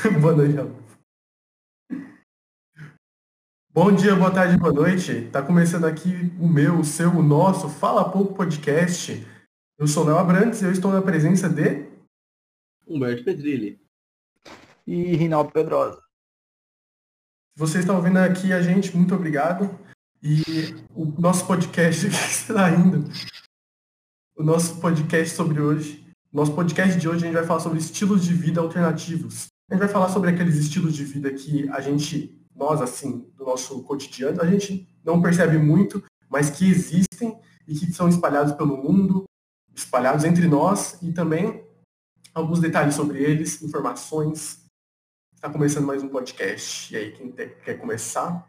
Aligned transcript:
boa 0.20 0.34
noite, 0.34 0.54
Bom 3.72 3.94
dia, 3.94 4.16
boa 4.16 4.32
tarde, 4.32 4.56
boa 4.56 4.72
noite. 4.72 5.28
Tá 5.30 5.42
começando 5.42 5.84
aqui 5.84 6.32
o 6.40 6.48
meu, 6.48 6.80
o 6.80 6.84
seu, 6.84 7.10
o 7.10 7.22
nosso 7.22 7.68
Fala 7.68 8.10
Pouco 8.10 8.34
Podcast. 8.34 9.26
Eu 9.78 9.86
sou 9.86 10.04
Léo 10.04 10.18
Abrantes 10.18 10.62
e 10.62 10.64
eu 10.64 10.72
estou 10.72 10.90
na 10.90 11.02
presença 11.02 11.48
de 11.48 11.86
Humberto 12.86 13.24
Pedrilli 13.24 13.80
e 14.86 15.14
Rinaldo 15.16 15.52
Pedrosa. 15.52 16.02
Se 17.54 17.58
você 17.58 17.78
está 17.78 17.94
ouvindo 17.94 18.18
aqui 18.18 18.52
a 18.52 18.62
gente, 18.62 18.96
muito 18.96 19.14
obrigado. 19.14 19.78
E 20.22 20.42
o 20.94 21.04
nosso 21.20 21.46
podcast, 21.46 22.08
que 22.08 22.14
está 22.14 22.70
indo? 22.70 23.04
O 24.36 24.42
nosso 24.42 24.80
podcast 24.80 25.34
sobre 25.36 25.60
hoje. 25.60 26.06
Nosso 26.32 26.54
podcast 26.54 26.98
de 26.98 27.08
hoje 27.08 27.24
a 27.24 27.26
gente 27.26 27.36
vai 27.36 27.46
falar 27.46 27.60
sobre 27.60 27.78
estilos 27.78 28.24
de 28.24 28.32
vida 28.32 28.60
alternativos. 28.60 29.50
A 29.70 29.74
gente 29.74 29.84
vai 29.84 29.88
falar 29.88 30.08
sobre 30.08 30.30
aqueles 30.30 30.56
estilos 30.56 30.96
de 30.96 31.04
vida 31.04 31.32
que 31.32 31.68
a 31.68 31.80
gente, 31.80 32.36
nós 32.56 32.82
assim, 32.82 33.30
do 33.36 33.44
nosso 33.44 33.80
cotidiano, 33.84 34.42
a 34.42 34.46
gente 34.46 34.88
não 35.04 35.22
percebe 35.22 35.58
muito, 35.58 36.02
mas 36.28 36.50
que 36.50 36.68
existem 36.68 37.38
e 37.68 37.74
que 37.76 37.92
são 37.92 38.08
espalhados 38.08 38.52
pelo 38.54 38.76
mundo, 38.76 39.22
espalhados 39.72 40.24
entre 40.24 40.48
nós 40.48 41.00
e 41.00 41.12
também 41.12 41.64
alguns 42.34 42.58
detalhes 42.58 42.96
sobre 42.96 43.22
eles, 43.22 43.62
informações. 43.62 44.66
Está 45.32 45.48
começando 45.48 45.86
mais 45.86 46.02
um 46.02 46.08
podcast. 46.08 46.92
E 46.92 46.96
aí, 46.96 47.12
quem 47.12 47.30
quer 47.30 47.78
começar? 47.78 48.44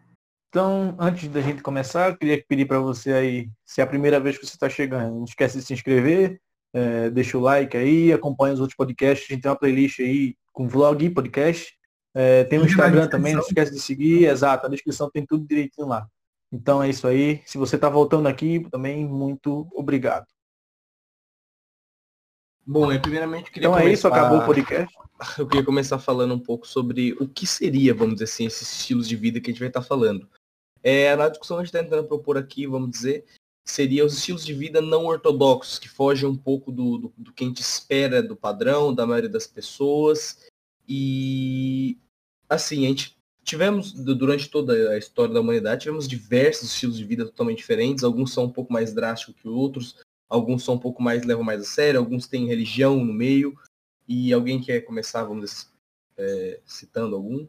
Então, 0.50 0.96
antes 0.98 1.30
da 1.30 1.40
gente 1.40 1.62
começar, 1.62 2.10
eu 2.10 2.18
queria 2.18 2.44
pedir 2.48 2.66
para 2.66 2.80
você 2.80 3.14
aí, 3.14 3.52
se 3.64 3.80
é 3.80 3.84
a 3.84 3.88
primeira 3.88 4.20
vez 4.20 4.40
que 4.40 4.46
você 4.46 4.56
está 4.56 4.68
chegando, 4.68 5.18
não 5.18 5.24
esquece 5.24 5.60
de 5.60 5.64
se 5.64 5.74
inscrever, 5.74 6.42
é, 6.74 7.10
deixa 7.10 7.38
o 7.38 7.42
like 7.42 7.76
aí, 7.76 8.14
acompanha 8.14 8.54
os 8.54 8.60
outros 8.60 8.76
podcasts, 8.76 9.28
a 9.30 9.34
gente 9.34 9.44
tem 9.44 9.52
uma 9.52 9.58
playlist 9.58 10.00
aí 10.00 10.36
com 10.52 10.68
vlog 10.68 11.04
e 11.04 11.10
podcast. 11.10 11.78
É, 12.14 12.44
tem 12.44 12.60
o 12.60 12.66
Instagram 12.66 13.08
também, 13.08 13.34
não 13.34 13.42
esquece 13.42 13.72
de 13.72 13.80
seguir, 13.80 14.26
exato, 14.26 14.66
a 14.66 14.70
descrição 14.70 15.10
tem 15.10 15.26
tudo 15.26 15.46
direitinho 15.46 15.88
lá. 15.88 16.08
Então 16.52 16.84
é 16.84 16.90
isso 16.90 17.08
aí. 17.08 17.42
Se 17.46 17.58
você 17.58 17.78
está 17.78 17.90
voltando 17.90 18.28
aqui, 18.28 18.68
também 18.70 19.06
muito 19.06 19.68
obrigado. 19.74 20.26
Bom, 22.66 22.92
eu 22.92 23.02
primeiramente 23.02 23.50
queria 23.52 23.68
Então 23.68 23.74
começar... 23.74 23.90
é 23.90 23.94
isso, 23.94 24.08
acabou 24.08 24.40
o 24.40 24.46
podcast. 24.46 24.94
Eu 25.38 25.48
queria 25.48 25.64
começar 25.64 26.00
falando 26.00 26.34
um 26.34 26.40
pouco 26.40 26.68
sobre 26.68 27.14
o 27.14 27.28
que 27.28 27.46
seria, 27.46 27.94
vamos 27.94 28.16
dizer 28.16 28.24
assim, 28.26 28.48
esses 28.48 28.80
estilos 28.80 29.08
de 29.08 29.16
vida 29.16 29.40
que 29.40 29.52
a 29.52 29.54
gente 29.54 29.60
vai 29.60 29.68
estar 29.68 29.84
falando. 29.84 30.28
É, 30.82 31.16
na 31.16 31.30
discussão 31.30 31.58
a 31.58 31.60
gente 31.60 31.68
está 31.68 31.84
tentando 31.84 32.08
propor 32.08 32.40
aqui, 32.40 32.66
vamos 32.66 32.90
dizer, 32.90 33.24
seria 33.66 34.06
os 34.06 34.14
estilos 34.18 34.46
de 34.46 34.54
vida 34.54 34.82
não 34.82 35.06
ortodoxos, 35.06 35.80
que 35.80 35.88
fogem 35.88 36.28
um 36.28 36.38
pouco 36.38 36.72
do, 36.72 36.98
do, 36.98 37.14
do 37.18 37.34
que 37.34 37.44
a 37.44 37.48
gente 37.48 37.62
espera 37.62 38.22
do 38.22 38.36
padrão, 38.36 38.94
da 38.94 39.06
maioria 39.06 39.30
das 39.30 39.48
pessoas. 39.48 40.46
E 40.88 41.98
assim, 42.50 42.86
a 42.86 42.90
gente 42.90 43.18
tivemos, 43.44 43.94
durante 43.94 44.50
toda 44.50 44.92
a 44.92 44.98
história 44.98 45.34
da 45.34 45.42
humanidade, 45.42 45.82
tivemos 45.82 46.08
diversos 46.08 46.70
estilos 46.70 46.98
de 46.98 47.06
vida 47.06 47.26
totalmente 47.26 47.58
diferentes, 47.58 48.04
alguns 48.04 48.34
são 48.34 48.46
um 48.46 48.52
pouco 48.52 48.72
mais 48.72 48.94
drásticos 48.94 49.42
que 49.42 49.48
outros, 49.48 50.00
alguns 50.30 50.64
são 50.64 50.76
um 50.76 50.80
pouco 50.80 51.02
mais, 51.02 51.24
levam 51.24 51.44
mais 51.44 51.62
a 51.62 51.66
sério, 51.66 52.00
alguns 52.00 52.28
têm 52.28 52.48
religião 52.48 53.04
no 53.04 53.14
meio. 53.14 53.58
E 54.08 54.34
alguém 54.34 54.62
quer 54.62 54.82
começar, 54.82 55.24
vamos 55.24 55.50
dizer, 55.50 55.68
é, 56.18 56.60
citando 56.66 57.16
algum? 57.16 57.48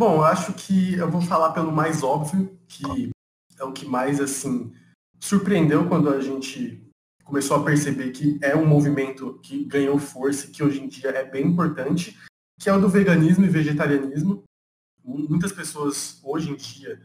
Bom, 0.00 0.22
acho 0.22 0.54
que 0.54 0.94
eu 0.94 1.10
vou 1.10 1.20
falar 1.20 1.52
pelo 1.52 1.70
mais 1.70 2.02
óbvio, 2.02 2.58
que 2.66 3.10
é 3.58 3.64
o 3.64 3.70
que 3.70 3.84
mais 3.84 4.18
assim 4.18 4.72
surpreendeu 5.20 5.86
quando 5.90 6.08
a 6.08 6.18
gente 6.22 6.82
começou 7.22 7.58
a 7.58 7.62
perceber 7.62 8.10
que 8.10 8.38
é 8.40 8.56
um 8.56 8.64
movimento 8.64 9.38
que 9.42 9.62
ganhou 9.66 9.98
força 9.98 10.46
e 10.46 10.50
que 10.52 10.64
hoje 10.64 10.80
em 10.80 10.88
dia 10.88 11.10
é 11.10 11.22
bem 11.22 11.48
importante, 11.48 12.18
que 12.58 12.70
é 12.70 12.72
o 12.72 12.80
do 12.80 12.88
veganismo 12.88 13.44
e 13.44 13.50
vegetarianismo. 13.50 14.42
Muitas 15.04 15.52
pessoas 15.52 16.18
hoje 16.24 16.50
em 16.50 16.56
dia 16.56 16.98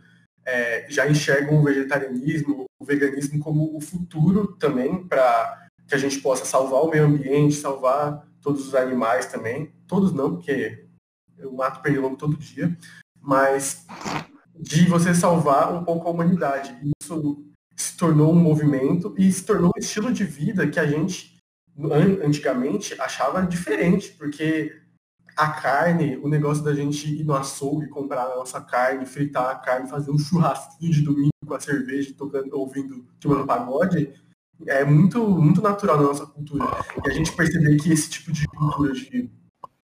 é, 0.46 0.90
já 0.90 1.06
enxergam 1.06 1.60
o 1.60 1.66
vegetarianismo, 1.66 2.64
o 2.80 2.86
veganismo 2.86 3.44
como 3.44 3.76
o 3.76 3.82
futuro 3.82 4.56
também 4.56 5.06
para 5.06 5.68
que 5.86 5.96
a 5.96 5.98
gente 5.98 6.22
possa 6.22 6.46
salvar 6.46 6.82
o 6.82 6.90
meio 6.90 7.04
ambiente, 7.04 7.56
salvar 7.56 8.26
todos 8.42 8.66
os 8.66 8.74
animais 8.74 9.26
também. 9.26 9.74
Todos 9.86 10.14
não, 10.14 10.36
porque 10.36 10.85
eu 11.38 11.52
mato 11.54 11.82
pernilongo 11.82 12.18
todo 12.18 12.38
dia, 12.38 12.78
mas 13.22 13.86
de 14.60 14.88
você 14.88 15.14
salvar 15.14 15.74
um 15.74 15.84
pouco 15.84 16.08
a 16.08 16.12
humanidade. 16.12 16.76
Isso 17.02 17.46
se 17.76 17.98
tornou 17.98 18.32
um 18.32 18.40
movimento 18.40 19.14
e 19.18 19.32
se 19.32 19.46
tornou 19.46 19.72
um 19.76 19.80
estilo 19.80 20.12
de 20.14 20.24
vida 20.24 20.68
que 20.68 20.80
a 20.80 20.86
gente 20.88 21.36
antigamente 22.24 23.00
achava 23.02 23.42
diferente, 23.46 24.14
porque 24.14 24.82
a 25.36 25.50
carne, 25.50 26.18
o 26.18 26.30
negócio 26.30 26.64
da 26.64 26.74
gente 26.74 27.14
ir 27.14 27.26
no 27.26 27.36
açougue, 27.36 27.90
comprar 27.90 28.24
a 28.24 28.36
nossa 28.38 28.62
carne, 28.62 29.06
fritar 29.06 29.50
a 29.50 29.56
carne, 29.56 29.90
fazer 29.90 30.10
um 30.10 30.18
churrasquinho 30.18 30.94
de 30.94 31.02
domingo 31.02 31.32
com 31.46 31.54
a 31.54 31.60
cerveja, 31.60 32.14
tocando, 32.18 32.58
ouvindo, 32.58 33.06
tomando 33.20 33.46
pagode, 33.46 34.14
é 34.66 34.86
muito, 34.86 35.28
muito 35.28 35.62
natural 35.62 35.98
na 35.98 36.04
nossa 36.04 36.26
cultura. 36.26 36.66
E 37.06 37.10
a 37.10 37.14
gente 37.14 37.36
perceber 37.36 37.76
que 37.76 37.92
esse 37.92 38.10
tipo 38.10 38.32
de 38.32 38.48
cultura 38.48 38.94
de 38.94 39.30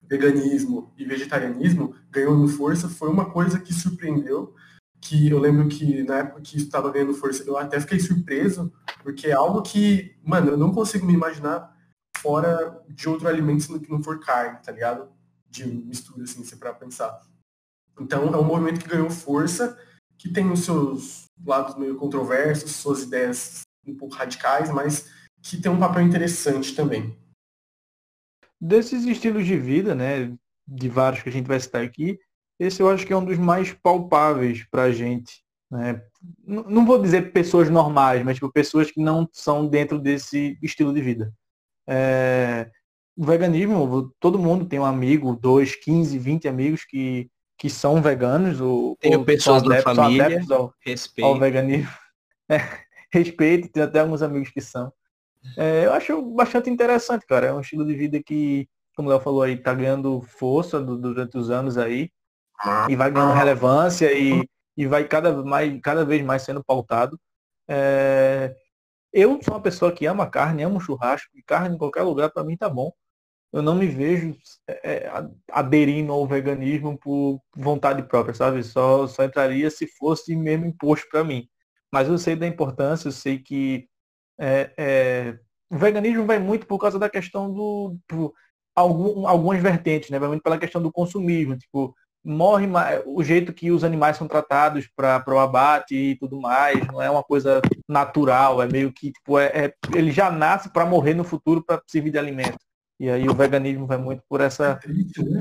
veganismo 0.08 0.94
e 0.98 1.06
vegetarianismo 1.06 1.96
ganhou 2.12 2.48
força 2.48 2.88
foi 2.88 3.10
uma 3.10 3.32
coisa 3.32 3.60
que 3.60 3.74
surpreendeu, 3.74 4.54
que 5.02 5.30
eu 5.30 5.40
lembro 5.40 5.68
que 5.68 6.04
na 6.04 6.20
época 6.20 6.42
que 6.42 6.58
estava 6.58 6.92
ganhando 6.92 7.14
força, 7.14 7.44
eu 7.44 7.58
até 7.58 7.80
fiquei 7.80 8.00
surpreso, 8.00 8.72
porque 9.04 9.28
é 9.28 9.34
algo 9.34 9.62
que, 9.62 10.16
mano, 10.24 10.52
eu 10.52 10.58
não 10.58 10.72
consigo 10.72 11.06
me 11.06 11.14
imaginar 11.14 11.76
fora 12.18 12.84
de 12.90 13.08
outro 13.08 13.28
alimento 13.28 13.80
que 13.80 13.92
não 13.92 14.02
for 14.02 14.20
carne, 14.20 14.58
tá 14.64 14.72
ligado? 14.72 15.08
De 15.48 15.66
mistura, 15.66 16.24
assim, 16.24 16.44
se 16.44 16.56
para 16.56 16.74
pensar. 16.74 17.22
Então 18.00 18.34
é 18.34 18.38
um 18.38 18.44
movimento 18.44 18.80
que 18.80 18.90
ganhou 18.90 19.10
força, 19.10 19.78
que 20.18 20.30
tem 20.30 20.52
os 20.52 20.62
seus 20.62 21.26
lados 21.46 21.76
meio 21.78 21.96
controversos, 21.98 22.72
suas 22.72 23.04
ideias 23.04 23.62
um 23.86 23.96
pouco 23.96 24.16
radicais, 24.16 24.72
mas 24.72 25.08
que 25.42 25.62
tem 25.62 25.72
um 25.72 25.80
papel 25.80 26.02
interessante 26.02 26.76
também. 26.76 27.16
Desses 28.60 29.06
estilos 29.06 29.46
de 29.46 29.58
vida, 29.58 29.94
né, 29.94 30.34
de 30.68 30.90
vários 30.90 31.22
que 31.22 31.30
a 31.30 31.32
gente 31.32 31.48
vai 31.48 31.60
citar 31.60 31.84
aqui, 31.84 32.18
esse 32.60 32.82
eu 32.82 32.90
acho 32.90 33.06
que 33.06 33.14
é 33.14 33.18
um 33.18 33.26
dos 33.26 33.38
mais 33.38 33.74
palpáveis 33.74 34.66
para 34.70 34.84
a 34.84 34.92
gente. 34.92 35.44
Né? 35.70 36.02
Não 36.46 36.86
vou 36.86 37.02
dizer 37.02 37.34
pessoas 37.34 37.70
normais, 37.70 38.24
mas 38.24 38.36
tipo, 38.36 38.52
pessoas 38.52 38.90
que 38.92 39.02
não 39.02 39.28
são 39.32 39.68
dentro 39.68 40.00
desse 40.00 40.58
estilo 40.62 40.94
de 40.94 41.02
vida. 41.02 41.34
É... 41.88 42.70
O 43.18 43.26
veganismo, 43.26 44.14
todo 44.20 44.40
mundo 44.40 44.66
tem 44.66 44.78
um 44.78 44.86
amigo, 44.86 45.38
dois, 45.38 45.74
15, 45.74 46.18
20 46.18 46.48
amigos 46.50 46.84
que, 46.84 47.30
que 47.58 47.70
são 47.70 48.02
veganos. 48.02 48.60
Ou, 48.60 48.98
Tenho 48.98 49.20
ou 49.20 49.26
pessoas 49.26 49.64
da 49.64 49.82
família, 49.82 50.44
ao, 50.50 50.74
respeito. 50.82 51.26
ao 51.26 51.38
veganismo. 51.40 51.92
É, 52.48 52.62
respeito, 53.12 53.70
tem 53.70 53.82
até 53.82 54.02
alguns 54.02 54.22
amigos 54.22 54.52
que 54.52 54.62
são. 54.62 54.94
É, 55.58 55.86
eu 55.86 55.94
acho 55.94 56.22
bastante 56.34 56.70
interessante, 56.70 57.26
cara. 57.26 57.48
É 57.48 57.54
um 57.54 57.62
estilo 57.62 57.86
de 57.86 57.96
vida 57.96 58.22
que, 58.22 58.68
como 58.96 59.08
o 59.08 59.12
Léo 59.12 59.22
falou 59.22 59.44
aí, 59.44 59.58
tá 59.58 59.74
ganhando 59.74 60.22
força 60.22 60.82
do, 60.82 60.98
durante 60.98 61.38
os 61.38 61.50
anos 61.50 61.78
aí. 61.78 62.10
E 62.90 62.96
vai 62.96 63.12
ganhando 63.12 63.34
relevância 63.34 64.12
e, 64.14 64.48
e 64.78 64.88
vai 64.88 65.08
cada, 65.08 65.44
mais, 65.44 65.80
cada 65.82 66.06
vez 66.06 66.24
mais 66.24 66.42
sendo 66.42 66.64
pautado. 66.64 67.20
É, 67.68 68.56
eu 69.14 69.40
sou 69.42 69.54
uma 69.54 69.62
pessoa 69.62 69.92
que 69.92 70.06
ama 70.06 70.30
carne, 70.30 70.64
amo 70.64 70.80
churrasco, 70.80 71.30
e 71.38 71.44
carne 71.44 71.76
em 71.76 71.78
qualquer 71.78 72.04
lugar 72.04 72.32
para 72.32 72.44
mim 72.44 72.58
tá 72.58 72.70
bom. 72.70 72.92
Eu 73.54 73.62
não 73.62 73.76
me 73.76 73.88
vejo 73.88 74.36
é, 74.68 75.10
aderindo 75.50 76.12
ao 76.12 76.28
veganismo 76.28 76.98
por 76.98 77.40
vontade 77.56 78.04
própria, 78.04 78.34
sabe? 78.34 78.64
Só, 78.64 79.08
só 79.08 79.24
entraria 79.24 79.70
se 79.72 79.88
fosse 79.88 80.36
mesmo 80.36 80.66
imposto 80.66 81.08
para 81.10 81.24
mim. 81.24 81.48
Mas 81.92 82.10
eu 82.10 82.18
sei 82.18 82.36
da 82.36 82.46
importância, 82.46 83.08
eu 83.08 83.14
sei 83.14 83.40
que 83.40 83.88
é, 84.40 84.72
é, 84.78 85.40
o 85.70 85.78
veganismo 85.78 86.26
vai 86.26 86.40
muito 86.40 86.66
por 86.66 86.80
causa 86.80 87.00
da 87.00 87.10
questão 87.10 87.52
do. 87.52 87.98
Algum, 88.76 89.26
algumas 89.26 89.62
vertentes, 89.62 90.10
né? 90.10 90.20
Vai 90.20 90.28
muito 90.28 90.44
pela 90.44 90.58
questão 90.58 90.82
do 90.82 90.92
consumismo. 90.92 91.58
Tipo, 91.58 91.96
morre 92.26 92.68
o 93.06 93.24
jeito 93.24 93.54
que 93.54 93.72
os 93.72 93.84
animais 93.84 94.18
são 94.18 94.28
tratados 94.28 94.90
para 94.96 95.24
o 95.28 95.40
abate 95.40 95.96
e 95.96 96.16
tudo 96.16 96.42
mais, 96.42 96.86
não 96.88 97.00
é 97.00 97.10
uma 97.10 97.24
coisa 97.24 97.62
natural, 97.88 98.64
é 98.64 98.68
meio 98.68 98.92
que 98.92 99.12
tipo, 99.12 99.38
é, 99.38 99.46
é 99.54 99.74
ele 99.96 100.12
já 100.12 100.32
nasce 100.32 100.70
para 100.70 100.88
morrer 100.88 101.14
no 101.14 101.24
futuro 101.24 101.64
para 101.64 101.82
servir 101.88 102.10
de 102.10 102.18
alimento. 102.18 102.58
E 103.00 103.10
aí 103.10 103.28
o 103.28 103.36
veganismo 103.36 103.86
vai 103.86 103.98
muito 103.98 104.24
por 104.28 104.40
essa, 104.40 104.80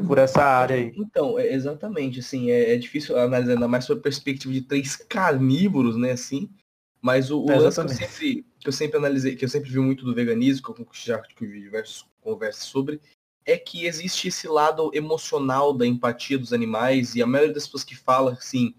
por 0.06 0.18
essa 0.18 0.42
área 0.42 0.76
aí. 0.76 0.92
Então, 0.96 1.38
é 1.38 1.52
exatamente, 1.52 2.18
assim, 2.18 2.50
é, 2.50 2.74
é 2.74 2.76
difícil 2.76 3.16
analisar 3.16 3.52
ainda 3.52 3.68
mais 3.68 3.84
sobre 3.84 4.00
a 4.00 4.02
perspectiva 4.02 4.52
de 4.52 4.62
três 4.62 4.96
carnívoros, 4.96 5.96
né, 5.96 6.10
assim. 6.10 6.50
Mas 7.04 7.30
o, 7.30 7.44
o 7.44 7.52
É, 7.52 7.58
lance 7.58 7.78
que 7.78 7.84
eu, 7.84 7.88
sempre, 7.90 8.46
que 8.60 8.68
eu 8.68 8.72
sempre 8.72 8.96
analisei, 8.96 9.36
que 9.36 9.44
eu 9.44 9.48
sempre 9.50 9.68
vi 9.68 9.78
muito 9.78 10.06
do 10.06 10.14
veganismo, 10.14 10.74
que 10.74 10.80
eu 10.80 10.88
já 10.94 11.20
tive 11.20 11.60
diversas 11.60 12.06
conversas 12.22 12.64
sobre, 12.64 12.98
é 13.44 13.58
que 13.58 13.84
existe 13.84 14.28
esse 14.28 14.48
lado 14.48 14.90
emocional 14.94 15.74
da 15.74 15.86
empatia 15.86 16.38
dos 16.38 16.50
animais, 16.50 17.14
e 17.14 17.22
a 17.22 17.26
maioria 17.26 17.52
das 17.52 17.66
pessoas 17.66 17.84
que 17.84 17.94
fala, 17.94 18.32
assim, 18.32 18.74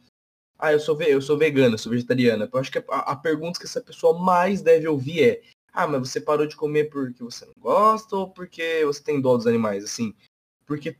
ah, 0.58 0.74
eu 0.74 0.80
sou, 0.80 1.00
eu 1.04 1.22
sou 1.22 1.38
vegana, 1.38 1.78
sou 1.78 1.92
vegetariana. 1.92 2.50
Eu 2.52 2.60
acho 2.60 2.72
que 2.72 2.80
a, 2.80 2.84
a 2.98 3.16
pergunta 3.16 3.60
que 3.60 3.68
essa 3.68 3.80
pessoa 3.80 4.18
mais 4.18 4.60
deve 4.60 4.88
ouvir 4.88 5.22
é, 5.24 5.42
ah, 5.72 5.86
mas 5.86 6.10
você 6.10 6.20
parou 6.20 6.48
de 6.48 6.56
comer 6.56 6.86
porque 6.86 7.24
você 7.24 7.46
não 7.46 7.54
gosta 7.60 8.16
ou 8.16 8.32
porque 8.32 8.84
você 8.86 9.04
tem 9.04 9.22
dó 9.22 9.38
dos 9.38 9.46
animais, 9.46 9.84
assim? 9.84 10.16
Porque 10.66 10.98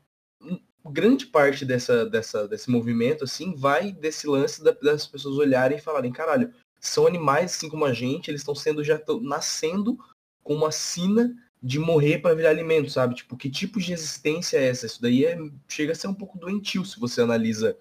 grande 0.92 1.26
parte 1.26 1.66
dessa, 1.66 2.06
dessa, 2.06 2.48
desse 2.48 2.70
movimento, 2.70 3.24
assim, 3.24 3.56
vai 3.56 3.92
desse 3.92 4.28
lance 4.28 4.64
da, 4.64 4.74
das 4.74 5.08
pessoas 5.08 5.40
olharem 5.40 5.80
e 5.80 5.82
falarem, 5.82 6.12
caralho, 6.12 6.54
são 6.88 7.08
animais 7.08 7.56
assim 7.56 7.70
como 7.70 7.86
a 7.86 7.94
gente, 7.94 8.30
eles 8.30 8.42
estão 8.42 8.56
sendo, 8.56 8.84
já 8.84 8.96
estão 8.96 9.20
nascendo 9.20 9.98
com 10.44 10.54
uma 10.54 10.72
sina 10.72 11.36
de 11.62 11.80
morrer 11.80 12.20
para 12.20 12.36
virar 12.36 12.52
alimento, 12.52 12.92
sabe? 12.92 13.16
Tipo, 13.16 13.36
que 13.36 13.50
tipo 13.50 13.80
de 13.80 13.92
existência 13.92 14.58
é 14.58 14.68
essa? 14.68 14.86
Isso 14.86 15.02
daí 15.02 15.26
é, 15.26 15.36
chega 15.68 15.94
a 15.94 15.96
ser 15.96 16.08
um 16.08 16.14
pouco 16.14 16.38
doentio 16.38 16.86
se 16.86 17.00
você 17.00 17.22
analisa, 17.22 17.76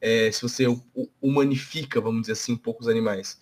é, 0.00 0.30
se 0.32 0.42
você 0.42 0.64
humanifica, 1.20 2.00
vamos 2.00 2.22
dizer 2.22 2.32
assim, 2.32 2.54
um 2.54 2.58
pouco 2.58 2.82
os 2.82 2.88
animais. 2.88 3.40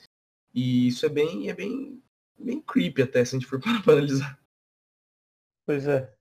E 0.53 0.89
isso 0.89 1.07
é 1.07 1.09
bem, 1.09 1.49
é 1.49 1.55
bem, 1.55 2.03
bem 2.39 2.61
creepy 2.61 3.03
até, 3.03 3.25
se 3.25 3.35
a 3.35 3.39
gente 3.39 3.49
for 3.49 3.59
para 3.83 3.95
analisar. 3.95 4.39
Pois 5.65 5.89
é. 5.89 6.15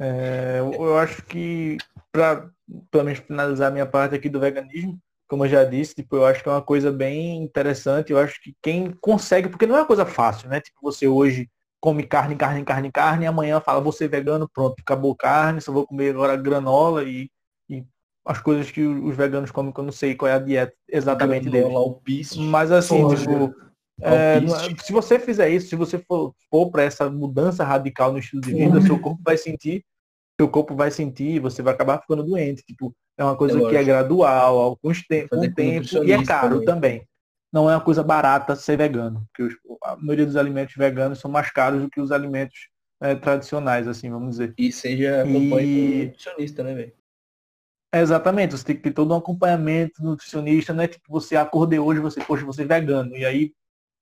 é 0.00 0.60
eu 0.60 0.96
acho 0.96 1.24
que, 1.24 1.78
para 2.12 2.48
pelo 2.90 3.04
menos 3.04 3.20
finalizar 3.20 3.68
a 3.68 3.74
minha 3.74 3.86
parte 3.86 4.14
aqui 4.14 4.28
do 4.28 4.40
veganismo, 4.40 5.00
como 5.28 5.44
eu 5.44 5.48
já 5.48 5.64
disse, 5.64 5.94
tipo, 5.94 6.16
eu 6.16 6.24
acho 6.24 6.42
que 6.42 6.48
é 6.48 6.52
uma 6.52 6.62
coisa 6.62 6.92
bem 6.92 7.42
interessante. 7.42 8.12
Eu 8.12 8.18
acho 8.18 8.40
que 8.42 8.54
quem 8.62 8.92
consegue, 9.00 9.48
porque 9.48 9.66
não 9.66 9.76
é 9.76 9.80
uma 9.80 9.86
coisa 9.86 10.06
fácil, 10.06 10.48
né? 10.48 10.60
Tipo, 10.60 10.78
você 10.82 11.06
hoje 11.08 11.48
come 11.80 12.04
carne, 12.04 12.36
carne, 12.36 12.64
carne, 12.64 12.90
carne, 12.90 13.24
e 13.24 13.28
amanhã 13.28 13.60
fala, 13.60 13.80
vou 13.80 13.92
ser 13.92 14.08
vegano, 14.08 14.48
pronto, 14.48 14.76
acabou 14.80 15.14
carne, 15.14 15.60
só 15.60 15.72
vou 15.72 15.86
comer 15.86 16.10
agora 16.10 16.36
granola 16.36 17.04
e, 17.04 17.30
e 17.68 17.84
as 18.24 18.40
coisas 18.40 18.70
que 18.70 18.84
os 18.84 19.16
veganos 19.16 19.50
comem, 19.50 19.72
que 19.72 19.78
eu 19.78 19.84
não 19.84 19.92
sei 19.92 20.14
qual 20.14 20.30
é 20.30 20.34
a 20.34 20.38
dieta 20.38 20.74
exatamente 20.88 21.48
granola, 21.48 22.00
deles. 22.04 22.36
Mas 22.36 22.72
assim, 22.72 23.06
tipo, 23.08 23.54
é, 24.00 24.38
é, 24.38 24.82
se 24.82 24.92
você 24.92 25.18
fizer 25.18 25.48
isso, 25.48 25.68
se 25.68 25.76
você 25.76 25.98
for, 25.98 26.34
for 26.50 26.70
para 26.70 26.82
essa 26.82 27.08
mudança 27.08 27.64
radical 27.64 28.12
no 28.12 28.18
estilo 28.18 28.42
de 28.42 28.52
vida, 28.52 28.80
seu 28.80 28.98
corpo 28.98 29.20
vai 29.24 29.36
sentir, 29.36 29.84
seu 30.38 30.48
corpo 30.48 30.74
vai 30.74 30.90
sentir, 30.90 31.40
você 31.40 31.62
vai 31.62 31.72
acabar 31.72 32.00
ficando 32.00 32.22
doente. 32.22 32.62
Tipo, 32.62 32.94
é 33.18 33.24
uma 33.24 33.36
coisa 33.36 33.58
é 33.58 33.68
que 33.70 33.76
é 33.76 33.84
gradual, 33.84 34.76
com, 34.76 34.92
te 34.92 35.28
com 35.28 35.52
tempo 35.52 36.04
e 36.04 36.12
é 36.12 36.24
caro 36.24 36.64
também. 36.64 37.00
também. 37.00 37.08
Não 37.52 37.70
é 37.70 37.74
uma 37.74 37.80
coisa 37.80 38.02
barata 38.02 38.54
ser 38.54 38.76
vegano, 38.76 39.26
porque 39.28 39.42
os, 39.42 39.54
a 39.82 39.96
maioria 39.96 40.26
dos 40.26 40.36
alimentos 40.36 40.74
veganos 40.76 41.18
são 41.18 41.30
mais 41.30 41.50
caros 41.50 41.80
do 41.80 41.88
que 41.88 42.00
os 42.00 42.12
alimentos 42.12 42.68
é, 43.00 43.14
tradicionais, 43.14 43.88
assim, 43.88 44.10
vamos 44.10 44.30
dizer. 44.30 44.54
E 44.58 44.70
seja 44.72 45.22
acompanhe 45.22 46.02
e... 46.02 46.04
nutricionista, 46.06 46.62
né, 46.62 46.74
velho? 46.74 46.92
exatamente, 47.94 48.50
você 48.52 48.64
tem 48.64 48.76
que 48.76 48.82
ter 48.82 48.92
todo 48.92 49.14
um 49.14 49.16
acompanhamento 49.16 50.02
nutricionista, 50.02 50.74
não 50.74 50.82
é 50.82 50.88
tipo 50.88 51.04
você 51.08 51.34
acordei 51.34 51.78
hoje, 51.78 52.00
você, 52.00 52.22
poxa, 52.22 52.44
você 52.44 52.62
é 52.62 52.66
vegano, 52.66 53.16
e 53.16 53.24
aí 53.24 53.54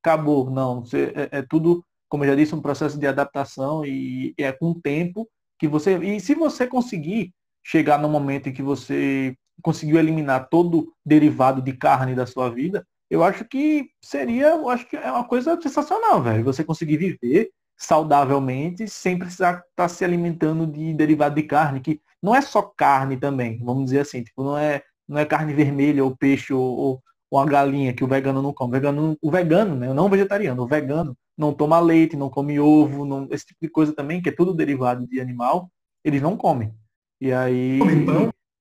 acabou. 0.03 0.51
Não, 0.51 0.81
você, 0.81 1.13
é, 1.15 1.39
é 1.39 1.43
tudo, 1.43 1.85
como 2.09 2.25
eu 2.25 2.31
já 2.31 2.35
disse, 2.35 2.55
um 2.55 2.61
processo 2.61 2.99
de 2.99 3.07
adaptação 3.07 3.85
e, 3.85 4.35
e 4.37 4.43
é 4.43 4.53
com 4.53 4.71
o 4.71 4.81
tempo 4.81 5.29
que 5.59 5.69
você. 5.69 5.97
E 5.99 6.21
se 6.21 6.35
você 6.35 6.67
conseguir 6.67 7.33
chegar 7.65 7.99
no 7.99 8.09
momento 8.09 8.49
em 8.49 8.53
que 8.53 8.63
você 8.63 9.37
conseguiu 9.63 9.99
eliminar 9.99 10.49
todo 10.49 10.93
derivado 11.05 11.63
de 11.63 11.73
carne 11.73 12.15
da 12.15 12.27
sua 12.27 12.51
vida, 12.51 12.87
eu 13.11 13.23
acho 13.25 13.45
que 13.45 13.89
seria, 14.03 14.49
eu 14.49 14.69
acho 14.69 14.87
que 14.89 14.97
é 14.97 15.11
uma 15.11 15.25
coisa 15.25 15.61
sensacional, 15.61 16.23
velho. 16.23 16.45
Você 16.45 16.65
conseguir 16.65 16.97
viver 16.97 17.51
saudavelmente 17.77 18.87
sem 18.89 19.19
precisar 19.19 19.55
estar 19.55 19.65
tá 19.77 19.89
se 19.89 20.05
alimentando 20.05 20.67
de 20.67 20.93
derivado 20.95 21.35
de 21.35 21.43
carne, 21.43 21.81
que 21.81 22.01
não 22.23 22.35
é 22.35 22.41
só 22.41 22.63
carne 22.63 23.17
também, 23.17 23.59
vamos 23.63 23.87
dizer 23.87 24.01
assim, 24.01 24.23
tipo, 24.23 24.43
não 24.43 24.57
é, 24.57 24.83
não 25.07 25.19
é 25.19 25.27
carne 25.27 25.53
vermelha 25.53 26.05
ou 26.05 26.17
peixe 26.17 26.53
ou, 26.53 26.63
ou, 26.63 27.03
ou 27.31 27.39
a 27.39 27.45
galinha 27.45 27.93
que 27.93 28.05
o 28.05 28.09
vegano 28.09 28.41
não 28.43 28.53
come. 28.53 28.71
O 28.71 28.73
vegano, 28.73 29.19
o 29.21 29.31
vegano, 29.31 29.75
né? 29.75 29.93
Não 29.93 30.07
o 30.07 30.09
vegetariano, 30.09 30.63
o 30.63 30.67
vegano 30.67 31.17
não 31.37 31.53
toma 31.53 31.81
leite, 31.81 32.17
não 32.17 32.31
come 32.31 32.59
ovo, 32.61 33.05
não, 33.05 33.29
esse 33.31 33.47
tipo 33.47 33.59
de 33.61 33.69
coisa 33.69 33.93
também, 33.95 34.23
que 34.23 34.29
é 34.29 34.33
tudo 34.33 34.55
derivado 34.55 35.07
de 35.07 35.21
animal, 35.21 35.71
eles 36.05 36.23
não 36.23 36.37
comem. 36.37 36.73
E 37.21 37.33
aí 37.33 37.81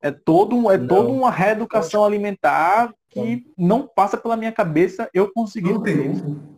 é 0.02 0.12
todo 0.12 0.72
é 0.72 0.78
toda 0.78 1.10
uma 1.10 1.32
reeducação 1.32 2.04
alimentar 2.04 2.94
que 3.10 3.46
não 3.58 3.88
passa 3.88 4.18
pela 4.18 4.36
minha 4.36 4.52
cabeça 4.52 5.10
eu 5.14 5.32
conseguir. 5.32 5.74
Não 5.74 5.82
tem 5.82 6.10
ovo. 6.10 6.54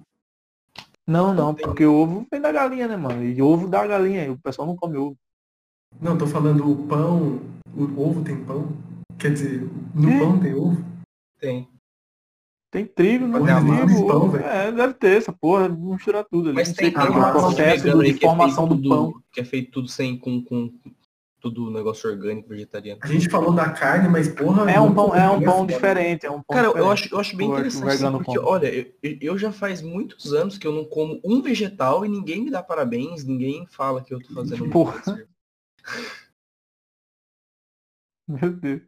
Não, 1.08 1.34
não, 1.34 1.54
porque 1.54 1.86
ovo 1.86 2.26
vem 2.32 2.42
da 2.42 2.52
galinha, 2.52 2.88
né, 2.88 2.98
mano? 2.98 3.24
E 3.24 3.40
ovo 3.42 3.68
da 3.68 3.86
galinha, 3.86 4.32
o 4.32 4.38
pessoal 4.40 4.68
não 4.68 4.76
come 4.76 4.98
ovo. 4.98 5.16
Não, 6.02 6.18
tô 6.18 6.26
falando 6.26 6.70
o 6.70 6.88
pão, 6.88 7.40
o 7.76 8.02
ovo 8.02 8.24
tem 8.24 8.44
pão? 8.44 8.70
Quer 9.20 9.34
dizer, 9.34 9.70
no 9.94 10.10
é. 10.10 10.20
pão 10.20 10.40
tem 10.40 10.56
ovo? 10.56 10.84
Tem. 11.40 11.68
Tem 12.72 12.86
trigo, 12.86 13.28
não 13.28 13.46
tem 13.46 13.86
trigo. 13.86 14.08
Pão, 14.08 14.36
é, 14.36 14.72
deve 14.72 14.94
ter 14.96 15.18
essa 15.18 15.32
porra, 15.32 15.70
misturar 15.70 16.26
tudo 16.26 16.50
ali. 16.50 16.56
Mas 16.56 16.74
tem, 16.74 16.92
tem 16.92 17.04
um 17.04 17.32
processo 17.32 18.04
de 18.04 18.14
formação 18.20 18.66
é 18.66 18.70
do 18.70 18.90
pão. 18.90 19.14
Que 19.32 19.42
é 19.42 19.46
feito 19.46 19.72
tudo 19.72 19.88
sem 19.88 20.18
com, 20.18 20.44
com, 20.44 20.74
tudo 21.40 21.70
negócio 21.70 22.10
orgânico, 22.10 22.50
vegetariano. 22.50 23.00
A 23.04 23.08
gente 23.08 23.30
falou 23.30 23.54
da 23.54 23.70
carne, 23.70 24.10
mas 24.10 24.28
porra. 24.28 24.70
É 24.72 24.80
um 24.80 24.94
pão, 24.94 25.16
é 25.16 25.30
um 25.30 25.42
pão 25.42 25.66
diferente, 25.66 26.26
é 26.26 26.32
um 26.32 26.42
pão 26.42 26.56
Cara, 26.56 26.68
diferente. 26.68 26.86
eu 26.86 26.92
acho, 26.92 27.14
eu 27.14 27.20
acho 27.20 27.38
bem 27.38 27.50
interessante, 27.50 27.88
assim, 27.88 28.12
porque, 28.12 28.40
olha, 28.40 28.74
eu, 28.74 28.92
eu, 29.22 29.38
já 29.38 29.52
faz 29.52 29.82
muitos 29.82 30.34
anos 30.34 30.58
que 30.58 30.66
eu 30.66 30.72
não 30.72 30.86
como 30.86 31.22
um 31.24 31.42
vegetal 31.42 32.06
e 32.06 32.10
ninguém 32.10 32.44
me 32.44 32.50
dá 32.50 32.64
parabéns, 32.64 33.24
ninguém 33.24 33.68
fala 33.68 34.04
que 34.04 34.14
eu 34.14 34.22
tô 34.22 34.34
fazendo 34.34 34.70
porra. 34.70 35.02
Meu 38.28 38.52
Deus. 38.52 38.82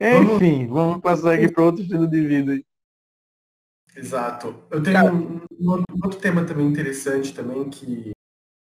Enfim, 0.00 0.66
vamos 0.66 1.00
passar 1.00 1.34
aqui 1.34 1.50
para 1.50 1.64
outro 1.64 1.82
estilo 1.82 2.06
de 2.08 2.26
vida 2.26 2.52
aí. 2.52 2.64
Exato. 3.94 4.64
Eu 4.70 4.82
tenho 4.82 4.96
Cara, 4.96 5.12
um, 5.12 5.40
um, 5.60 5.84
outro 6.02 6.18
tema 6.18 6.44
também 6.44 6.66
interessante 6.66 7.34
também 7.34 7.68
que. 7.68 8.12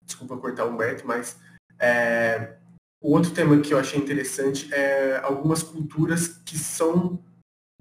Desculpa 0.04 0.38
cortar 0.38 0.66
o 0.66 0.70
Humberto, 0.70 1.08
mas 1.08 1.40
é, 1.80 2.58
o 3.06 3.12
outro 3.12 3.30
tema 3.30 3.62
que 3.62 3.72
eu 3.72 3.78
achei 3.78 4.00
interessante 4.00 4.68
é 4.74 5.20
algumas 5.22 5.62
culturas 5.62 6.28
que 6.44 6.58
são 6.58 7.24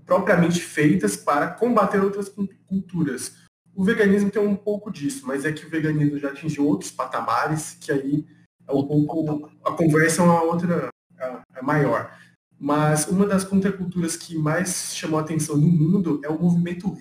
propriamente 0.05 0.61
feitas 0.61 1.17
para 1.17 1.49
combater 1.49 1.99
outras 1.99 2.31
culturas. 2.67 3.35
O 3.75 3.83
veganismo 3.83 4.31
tem 4.31 4.43
um 4.43 4.55
pouco 4.55 4.91
disso, 4.91 5.27
mas 5.27 5.47
é 5.47 5.51
que 5.53 5.65
o 5.65 5.71
veganismo 5.71 6.19
já 6.19 6.29
atingiu 6.29 6.67
outros 6.67 6.91
patamares 6.91 7.73
que 7.81 7.91
aí 7.91 8.27
é 8.69 8.73
um 8.75 8.87
pouco 8.87 9.51
a 9.65 9.73
conversa 9.73 10.21
é 10.21 10.25
uma 10.27 10.43
outra 10.43 10.91
é, 11.19 11.39
é 11.55 11.63
maior. 11.63 12.15
Mas 12.61 13.09
uma 13.09 13.27
das 13.27 13.45
contraculturas 13.45 14.17
que 14.17 14.37
mais 14.37 14.95
chamou 14.95 15.19
a 15.19 15.23
atenção 15.23 15.57
no 15.57 15.67
mundo 15.67 16.21
é 16.23 16.29
o 16.29 16.39
movimento 16.39 16.99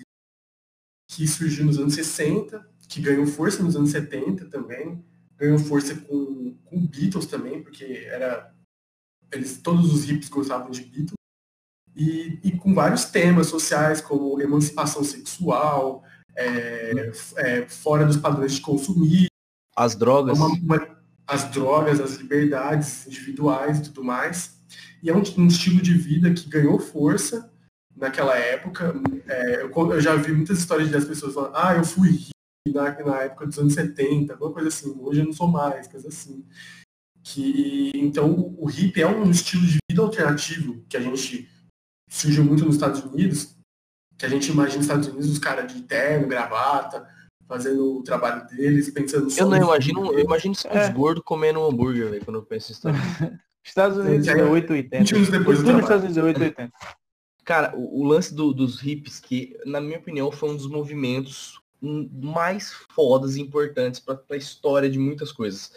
que 1.10 1.28
surgiu 1.28 1.66
nos 1.66 1.78
anos 1.78 1.94
60, 1.94 2.66
que 2.88 3.02
ganhou 3.02 3.26
força 3.26 3.62
nos 3.62 3.76
anos 3.76 3.90
70 3.90 4.46
também, 4.46 5.04
ganhou 5.36 5.58
força 5.58 5.94
com, 5.94 6.56
com 6.64 6.86
Beatles 6.86 7.26
também, 7.26 7.62
porque 7.62 7.84
era 8.06 8.52
eles 9.32 9.58
todos 9.58 9.92
os 9.92 10.04
hippies 10.04 10.28
gostavam 10.28 10.70
de 10.70 10.82
Beatles 10.82 11.14
e, 11.96 12.38
e 12.42 12.52
com 12.52 12.74
vários 12.74 13.04
temas 13.04 13.46
sociais 13.48 14.00
como 14.00 14.40
emancipação 14.40 15.04
sexual, 15.04 16.02
é, 16.36 17.12
é, 17.36 17.68
fora 17.68 18.04
dos 18.04 18.16
padrões 18.16 18.54
de 18.54 18.60
consumir, 18.60 19.26
as 19.76 19.94
drogas, 19.94 20.36
uma, 20.36 20.48
uma, 20.48 20.98
as 21.26 21.50
drogas, 21.50 22.00
as 22.00 22.14
liberdades 22.14 23.06
individuais 23.06 23.78
e 23.78 23.82
tudo 23.84 24.04
mais. 24.04 24.54
E 25.02 25.10
é 25.10 25.14
um, 25.14 25.22
um 25.38 25.46
estilo 25.46 25.82
de 25.82 25.94
vida 25.94 26.32
que 26.32 26.48
ganhou 26.48 26.78
força 26.78 27.50
naquela 27.96 28.36
época. 28.36 28.94
É, 29.28 29.62
eu, 29.62 29.70
eu, 29.70 30.00
já 30.00 30.16
vi 30.16 30.32
muitas 30.32 30.58
histórias 30.58 30.90
das 30.90 31.04
pessoas 31.04 31.34
falando, 31.34 31.56
ah, 31.56 31.74
eu 31.76 31.84
fui 31.84 32.26
na, 32.72 33.04
na 33.04 33.22
época 33.22 33.46
dos 33.46 33.58
anos 33.58 33.74
70, 33.74 34.32
alguma 34.32 34.52
coisa 34.52 34.68
assim, 34.68 34.94
hoje 34.98 35.20
eu 35.20 35.26
não 35.26 35.32
sou 35.32 35.46
mais, 35.46 35.86
coisa 35.86 36.08
assim. 36.08 36.44
Que, 37.22 37.90
então 37.94 38.54
o 38.58 38.68
hip 38.70 39.00
é 39.00 39.06
um 39.06 39.30
estilo 39.30 39.66
de 39.66 39.78
vida 39.90 40.02
alternativo 40.02 40.82
que 40.88 40.96
a 40.96 41.00
gente 41.00 41.48
surgiu 42.08 42.44
muito 42.44 42.64
nos 42.64 42.74
Estados 42.74 43.02
Unidos, 43.02 43.56
que 44.18 44.26
a 44.26 44.28
gente 44.28 44.50
imagina 44.50 44.76
nos 44.76 44.86
Estados 44.86 45.08
Unidos 45.08 45.30
os 45.30 45.38
caras 45.38 45.72
de 45.72 45.82
terno, 45.82 46.28
gravata, 46.28 47.06
fazendo 47.46 47.98
o 47.98 48.02
trabalho 48.02 48.46
deles, 48.48 48.90
pensando 48.90 49.28
Eu 49.36 49.48
não 49.48 49.56
imagino, 49.56 50.12
eu 50.12 50.20
imagino 50.20 50.52
os 50.52 50.64
é. 50.64 50.90
gordos 50.92 51.22
comendo 51.24 51.60
um 51.60 51.66
hambúrguer, 51.66 52.10
véio, 52.10 52.24
quando 52.24 52.36
eu 52.36 52.42
penso 52.42 52.72
em 52.72 52.74
Estados 52.76 53.00
Unidos. 53.00 53.40
Estados 53.64 53.98
Unidos 53.98 54.28
é 54.28 54.44
880. 54.44 55.30
depois 55.30 55.58
Tudo 55.58 55.72
nos 55.72 55.82
Estados 55.82 56.04
Unidos 56.04 56.18
é 56.18 56.22
880. 56.22 56.72
Cara, 57.44 57.76
o, 57.76 58.02
o 58.02 58.04
lance 58.04 58.34
do, 58.34 58.52
dos 58.52 58.82
hips, 58.82 59.20
que 59.20 59.56
na 59.66 59.80
minha 59.80 59.98
opinião 59.98 60.30
foi 60.30 60.50
um 60.50 60.56
dos 60.56 60.66
movimentos 60.66 61.60
mais 61.80 62.72
fodas 62.94 63.36
e 63.36 63.40
importantes 63.40 64.00
para 64.00 64.20
a 64.30 64.36
história 64.36 64.88
de 64.88 64.98
muitas 64.98 65.30
coisas. 65.30 65.72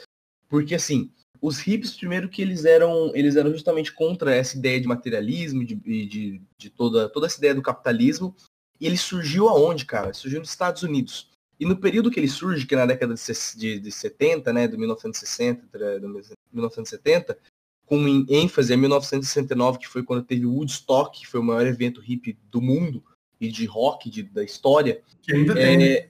Porque 0.47 0.75
assim, 0.75 1.11
os 1.41 1.59
hippies, 1.59 1.95
primeiro 1.95 2.29
que 2.29 2.41
eles 2.41 2.65
eram, 2.65 3.11
eles 3.13 3.35
eram 3.35 3.51
justamente 3.51 3.93
contra 3.93 4.33
essa 4.33 4.57
ideia 4.57 4.79
de 4.79 4.87
materialismo, 4.87 5.65
de, 5.65 5.75
de, 5.75 6.41
de 6.57 6.69
toda, 6.69 7.09
toda 7.09 7.27
essa 7.27 7.37
ideia 7.37 7.55
do 7.55 7.61
capitalismo. 7.61 8.35
E 8.79 8.85
ele 8.85 8.97
surgiu 8.97 9.49
aonde, 9.49 9.85
cara? 9.85 10.13
Surgiu 10.13 10.39
nos 10.39 10.49
Estados 10.49 10.83
Unidos. 10.83 11.29
E 11.59 11.65
no 11.65 11.75
período 11.75 12.11
que 12.11 12.19
ele 12.19 12.27
surge, 12.27 12.65
que 12.65 12.75
é 12.75 12.77
na 12.77 12.85
década 12.85 13.15
de, 13.15 13.57
de, 13.57 13.79
de 13.79 13.91
70, 13.91 14.53
né, 14.53 14.67
do 14.67 14.77
1960, 14.77 15.99
do 15.99 16.07
1970, 16.53 17.37
com 17.85 17.97
ênfase 18.29 18.73
em 18.73 18.77
1969, 18.77 19.79
que 19.79 19.87
foi 19.87 20.03
quando 20.03 20.23
teve 20.23 20.45
o 20.45 20.53
Woodstock, 20.53 21.19
que 21.19 21.25
foi 21.25 21.39
o 21.39 21.43
maior 21.43 21.65
evento 21.65 22.01
hippie 22.01 22.37
do 22.51 22.61
mundo 22.61 23.03
e 23.39 23.49
de 23.49 23.65
rock 23.65 24.09
de, 24.09 24.23
da 24.23 24.43
história. 24.43 25.01
Que 25.21 25.33
ainda 25.33 25.53
é, 25.59 25.77
tem. 25.77 26.09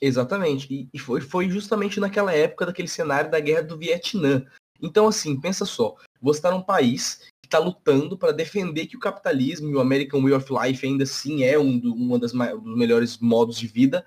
Exatamente. 0.00 0.72
E, 0.72 0.88
e, 0.92 0.98
foi, 0.98 1.20
foi 1.20 1.48
justamente 1.48 1.98
naquela 2.00 2.32
época 2.32 2.66
daquele 2.66 2.88
cenário 2.88 3.30
da 3.30 3.40
guerra 3.40 3.62
do 3.62 3.78
Vietnã. 3.78 4.44
Então, 4.80 5.08
assim, 5.08 5.40
pensa 5.40 5.64
só. 5.64 5.96
Você 6.20 6.38
está 6.38 6.50
num 6.50 6.62
país 6.62 7.28
que 7.42 7.46
está 7.46 7.58
lutando 7.58 8.18
para 8.18 8.32
defender 8.32 8.86
que 8.86 8.96
o 8.96 9.00
capitalismo 9.00 9.70
e 9.70 9.74
o 9.74 9.80
American 9.80 10.22
Way 10.22 10.32
of 10.34 10.52
Life 10.52 10.86
ainda 10.86 11.04
assim 11.04 11.44
é 11.44 11.58
um, 11.58 11.78
do, 11.78 11.94
uma 11.94 12.18
das 12.18 12.34
um 12.34 12.60
dos 12.60 12.76
melhores 12.76 13.18
modos 13.18 13.58
de 13.58 13.66
vida, 13.66 14.04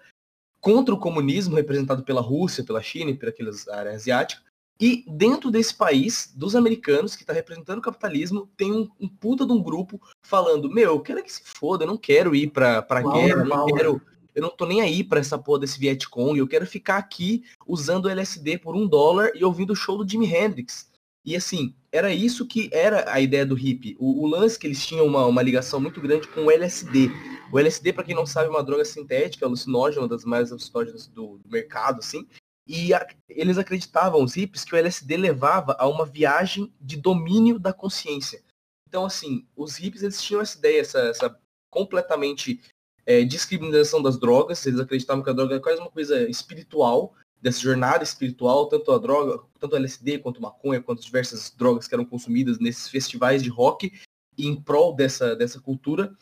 contra 0.61 0.93
o 0.93 0.99
comunismo 0.99 1.55
representado 1.55 2.03
pela 2.03 2.21
Rússia, 2.21 2.63
pela 2.63 2.81
China 2.81 3.11
e 3.11 3.15
por 3.15 3.29
aquelas 3.29 3.67
áreas 3.67 3.95
asiáticas. 3.95 4.48
E 4.79 5.03
dentro 5.07 5.51
desse 5.51 5.75
país, 5.75 6.31
dos 6.33 6.55
americanos, 6.55 7.15
que 7.15 7.23
está 7.23 7.33
representando 7.33 7.79
o 7.79 7.81
capitalismo, 7.81 8.49
tem 8.55 8.71
um, 8.71 8.87
um, 8.99 9.09
puta 9.09 9.45
de 9.45 9.51
um 9.51 9.61
grupo 9.61 9.99
falando, 10.21 10.69
meu, 10.69 10.93
eu 10.93 10.99
quero 11.01 11.21
que 11.21 11.33
se 11.33 11.41
foda, 11.43 11.83
eu 11.83 11.87
não 11.87 11.97
quero 11.97 12.33
ir 12.33 12.49
pra, 12.49 12.81
pra 12.81 13.01
guerra, 13.01 13.41
eu 13.41 13.45
não 13.45 13.65
quero. 13.65 14.01
Eu 14.33 14.43
não 14.43 14.49
tô 14.49 14.65
nem 14.65 14.79
aí 14.79 15.03
pra 15.03 15.19
essa 15.19 15.37
porra 15.37 15.59
desse 15.59 15.77
Vietcong, 15.77 16.37
eu 16.37 16.47
quero 16.47 16.65
ficar 16.65 16.97
aqui 16.97 17.43
usando 17.67 18.07
LSD 18.07 18.59
por 18.59 18.73
um 18.73 18.87
dólar 18.87 19.31
e 19.35 19.43
ouvindo 19.43 19.73
o 19.73 19.75
show 19.75 19.97
do 19.97 20.09
Jimi 20.09 20.33
Hendrix. 20.33 20.89
E 21.25 21.35
assim, 21.35 21.75
era 21.91 22.13
isso 22.13 22.47
que 22.47 22.69
era 22.71 23.11
a 23.11 23.19
ideia 23.19 23.45
do 23.45 23.55
hippie. 23.55 23.97
O, 23.99 24.23
o 24.23 24.27
lance 24.27 24.57
que 24.57 24.65
eles 24.65 24.85
tinham 24.85 25.05
uma, 25.05 25.25
uma 25.25 25.41
ligação 25.41 25.81
muito 25.81 25.99
grande 25.99 26.27
com 26.27 26.45
o 26.45 26.51
LSD. 26.51 27.09
O 27.51 27.59
LSD, 27.59 27.91
para 27.91 28.03
quem 28.03 28.15
não 28.15 28.25
sabe, 28.25 28.47
é 28.47 28.49
uma 28.49 28.63
droga 28.63 28.85
sintética, 28.85 29.45
alucinógena, 29.45 30.03
uma 30.03 30.07
das 30.07 30.23
mais 30.23 30.51
alucinógenas 30.51 31.07
do, 31.07 31.37
do 31.37 31.49
mercado, 31.49 31.99
assim. 31.99 32.25
E 32.69 32.93
a, 32.93 33.03
eles 33.27 33.57
acreditavam, 33.57 34.23
os 34.23 34.35
hippies, 34.35 34.63
que 34.63 34.75
o 34.75 34.77
LSD 34.77 35.17
levava 35.17 35.75
a 35.79 35.87
uma 35.87 36.05
viagem 36.05 36.71
de 36.79 36.97
domínio 36.97 37.57
da 37.57 37.73
consciência. 37.73 38.43
Então, 38.87 39.05
assim, 39.05 39.47
os 39.55 39.75
hippies, 39.75 40.03
eles 40.03 40.21
tinham 40.21 40.39
essa 40.39 40.55
ideia, 40.55 40.81
essa, 40.81 40.99
essa 40.99 41.39
completamente 41.71 42.61
é, 43.07 43.23
discriminação 43.23 44.03
das 44.03 44.19
drogas. 44.19 44.63
Eles 44.67 44.79
acreditavam 44.79 45.23
que 45.23 45.29
a 45.31 45.33
droga 45.33 45.55
é 45.55 45.59
quase 45.59 45.81
uma 45.81 45.89
coisa 45.89 46.29
espiritual, 46.29 47.15
dessa 47.41 47.59
jornada 47.59 48.03
espiritual, 48.03 48.67
tanto 48.67 48.91
a 48.91 48.99
droga, 48.99 49.41
tanto 49.59 49.73
o 49.73 49.75
LSD 49.75 50.19
quanto 50.19 50.41
maconha, 50.41 50.81
quanto 50.81 51.01
diversas 51.01 51.49
drogas 51.49 51.87
que 51.87 51.95
eram 51.95 52.05
consumidas 52.05 52.59
nesses 52.59 52.87
festivais 52.87 53.41
de 53.41 53.49
rock 53.49 53.91
em 54.37 54.55
prol 54.61 54.93
dessa, 54.95 55.35
dessa 55.35 55.59
cultura. 55.59 56.15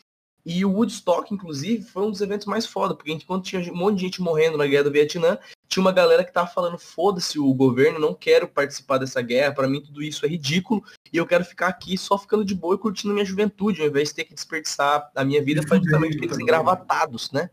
E 0.46 0.64
o 0.64 0.72
Woodstock, 0.72 1.34
inclusive, 1.34 1.84
foi 1.84 2.04
um 2.04 2.10
dos 2.10 2.22
eventos 2.22 2.46
mais 2.46 2.64
foda, 2.64 2.94
porque 2.94 3.12
enquanto 3.12 3.44
tinha 3.44 3.60
um 3.70 3.76
monte 3.76 3.96
de 3.96 4.02
gente 4.02 4.22
morrendo 4.22 4.56
na 4.56 4.66
guerra 4.66 4.84
do 4.84 4.92
Vietnã, 4.92 5.38
tinha 5.68 5.82
uma 5.82 5.92
galera 5.92 6.24
que 6.24 6.32
tava 6.32 6.48
falando, 6.48 6.78
foda-se 6.78 7.38
o 7.38 7.52
governo, 7.52 7.98
não 7.98 8.14
quero 8.14 8.48
participar 8.48 8.98
dessa 8.98 9.20
guerra, 9.20 9.52
para 9.54 9.68
mim 9.68 9.82
tudo 9.82 10.02
isso 10.02 10.24
é 10.24 10.28
ridículo, 10.28 10.82
e 11.12 11.16
eu 11.16 11.26
quero 11.26 11.44
ficar 11.44 11.68
aqui 11.68 11.98
só 11.98 12.16
ficando 12.16 12.44
de 12.44 12.54
boa 12.54 12.74
e 12.74 12.78
curtindo 12.78 13.12
minha 13.12 13.26
juventude, 13.26 13.82
ao 13.82 13.88
invés 13.88 14.08
de 14.08 14.14
ter 14.14 14.24
que 14.24 14.34
desperdiçar 14.34 15.10
a 15.14 15.24
minha 15.24 15.44
vida 15.44 15.60
para 15.66 15.78
justamente 15.78 16.16
aqueles 16.16 16.38
engravatados, 16.38 17.30
né? 17.30 17.50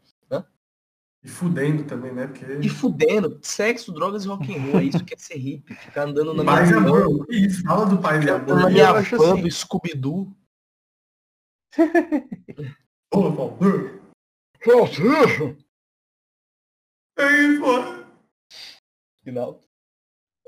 E 1.23 1.27
fudendo 1.27 1.83
também, 1.85 2.13
né? 2.13 2.27
Porque... 2.27 2.45
E 2.61 2.69
fudendo, 2.69 3.39
sexo, 3.41 3.91
drogas 3.91 4.25
e 4.25 4.27
rock 4.27 4.55
and 4.55 4.61
roll, 4.61 4.79
é 4.79 4.83
isso 4.83 5.03
que 5.03 5.15
é 5.15 5.17
ser 5.17 5.37
hippie, 5.37 5.73
ficar 5.73 6.03
andando 6.03 6.35
na 6.35 6.45
paz 6.45 6.69
minha 6.69 6.79
amor, 6.79 7.25
isso, 7.31 7.63
fala 7.63 7.87
do 7.87 7.97
paz 7.97 8.23
e 8.23 8.29
amor. 8.29 8.55
Na 8.55 8.69
minha 8.69 8.93
van 8.93 9.33
assim... 9.33 9.41
do 9.41 9.51
Scooby-Doo. 9.51 10.31
Ô, 13.11 13.31
Valdir. 13.31 13.99
É 17.17 17.41
isso, 17.41 17.61
mano. 17.61 18.04
Final. 19.25 19.59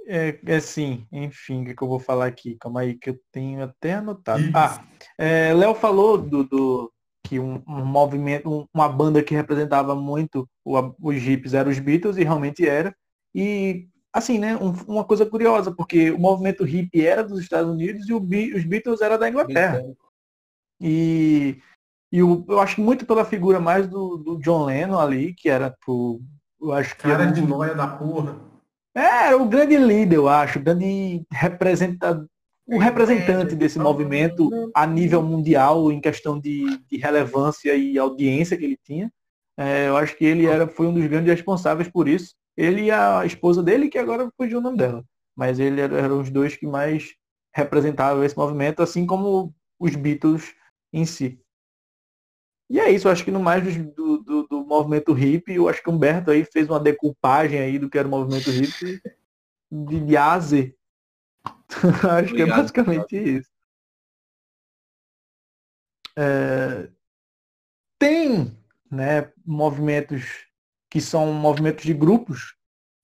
É, 0.07 0.39
é 0.45 0.55
assim, 0.55 1.05
enfim, 1.11 1.63
o 1.63 1.65
que, 1.65 1.75
que, 1.75 1.83
eu 1.83 1.87
vou 1.87 1.99
falar 1.99 2.27
aqui? 2.27 2.55
Calma 2.61 2.81
aí, 2.81 2.95
que 2.95 3.09
eu 3.09 3.19
tenho 3.31 3.63
até 3.63 3.95
anotado. 3.95 4.41
Isso. 4.41 4.51
Ah, 4.55 4.81
é, 5.17 5.53
Léo 5.53 5.75
falou 5.75 6.17
do, 6.17 6.45
do 6.45 6.93
que 7.25 7.39
um, 7.39 7.61
um 7.67 7.83
movimento, 7.83 8.49
um, 8.49 8.65
uma 8.73 8.87
banda 8.87 9.21
que 9.21 9.35
representava 9.35 9.93
muito 9.95 10.47
o, 10.63 10.77
os 11.01 11.17
hippies 11.17 11.53
era 11.53 11.67
os 11.67 11.77
Beatles, 11.77 12.15
e 12.15 12.23
realmente 12.23 12.65
era. 12.65 12.95
E, 13.35 13.89
assim, 14.13 14.39
né, 14.39 14.55
um, 14.55 14.71
uma 14.87 15.03
coisa 15.03 15.25
curiosa, 15.25 15.73
porque 15.73 16.11
o 16.11 16.19
movimento 16.19 16.63
hippie 16.63 17.05
era 17.05 17.21
dos 17.21 17.41
Estados 17.41 17.69
Unidos 17.69 18.07
e 18.07 18.13
o, 18.13 18.17
os 18.17 18.63
Beatles 18.63 19.01
era 19.01 19.17
da 19.17 19.27
Inglaterra. 19.27 19.83
E 20.79 21.59
e 22.11 22.23
o, 22.23 22.45
eu 22.47 22.59
acho 22.59 22.81
muito 22.81 23.05
pela 23.05 23.25
figura 23.25 23.59
mais 23.59 23.87
do, 23.87 24.17
do 24.17 24.37
John 24.39 24.65
Lennon 24.65 24.99
ali, 24.99 25.33
que 25.33 25.49
era 25.49 25.75
pro. 25.85 26.21
Eu 26.61 26.71
acho 26.71 26.95
que. 26.95 27.03
Cara 27.03 27.23
era, 27.23 27.31
de 27.31 27.41
noia 27.41 27.75
da 27.75 27.87
porra. 27.87 28.37
É, 28.97 29.27
era 29.27 29.37
o 29.37 29.47
grande 29.47 29.77
líder, 29.77 30.15
eu 30.15 30.27
acho, 30.27 30.57
o 30.57 30.61
grande 30.63 31.23
representante, 31.31 32.27
o 32.65 32.79
representante 32.79 33.55
desse 33.55 33.77
movimento 33.77 34.49
a 34.73 34.87
nível 34.87 35.21
mundial 35.21 35.91
em 35.91 36.01
questão 36.01 36.39
de, 36.39 36.65
de 36.87 36.97
relevância 36.97 37.75
e 37.75 37.95
audiência 37.99 38.57
que 38.57 38.65
ele 38.65 38.79
tinha. 38.83 39.13
É, 39.55 39.87
eu 39.87 39.95
acho 39.95 40.17
que 40.17 40.25
ele 40.25 40.47
era, 40.47 40.67
foi 40.67 40.87
um 40.87 40.93
dos 40.95 41.05
grandes 41.05 41.31
responsáveis 41.31 41.87
por 41.87 42.07
isso. 42.07 42.33
Ele 42.57 42.85
e 42.85 42.91
a 42.91 43.23
esposa 43.23 43.61
dele, 43.61 43.87
que 43.87 43.99
agora 43.99 44.31
fugiu 44.35 44.57
o 44.57 44.61
nome 44.61 44.77
dela. 44.77 45.05
Mas 45.35 45.59
ele 45.59 45.79
era, 45.79 45.95
eram 45.95 46.19
os 46.19 46.31
dois 46.31 46.55
que 46.55 46.65
mais 46.65 47.13
representavam 47.53 48.23
esse 48.23 48.35
movimento, 48.35 48.81
assim 48.81 49.05
como 49.05 49.53
os 49.79 49.95
Beatles 49.95 50.55
em 50.91 51.05
si. 51.05 51.39
E 52.67 52.79
é 52.79 52.89
isso, 52.89 53.07
eu 53.07 53.11
acho 53.11 53.23
que 53.23 53.31
no 53.31 53.39
mais 53.39 53.63
do, 53.77 54.17
do 54.23 54.46
movimento 54.67 55.13
hippie, 55.13 55.55
eu 55.55 55.69
acho 55.69 55.81
que 55.81 55.89
o 55.89 55.93
Humberto 55.93 56.31
aí 56.31 56.43
fez 56.45 56.69
uma 56.69 56.79
decupagem 56.79 57.59
aí 57.59 57.79
do 57.79 57.89
que 57.89 57.97
era 57.97 58.07
o 58.07 58.11
movimento 58.11 58.49
hippie 58.49 59.01
de, 59.71 59.99
de 60.01 60.17
A 60.17 60.33
a 60.33 60.39
Z. 60.39 60.75
acho 61.69 62.31
Obrigado, 62.31 62.35
que 62.35 62.41
é 62.41 62.45
basicamente 62.45 63.17
isso. 63.17 63.49
É... 66.17 66.89
Tem 67.99 68.55
né, 68.91 69.31
movimentos 69.45 70.47
que 70.89 71.01
são 71.01 71.33
movimentos 71.33 71.83
de 71.83 71.93
grupos 71.93 72.55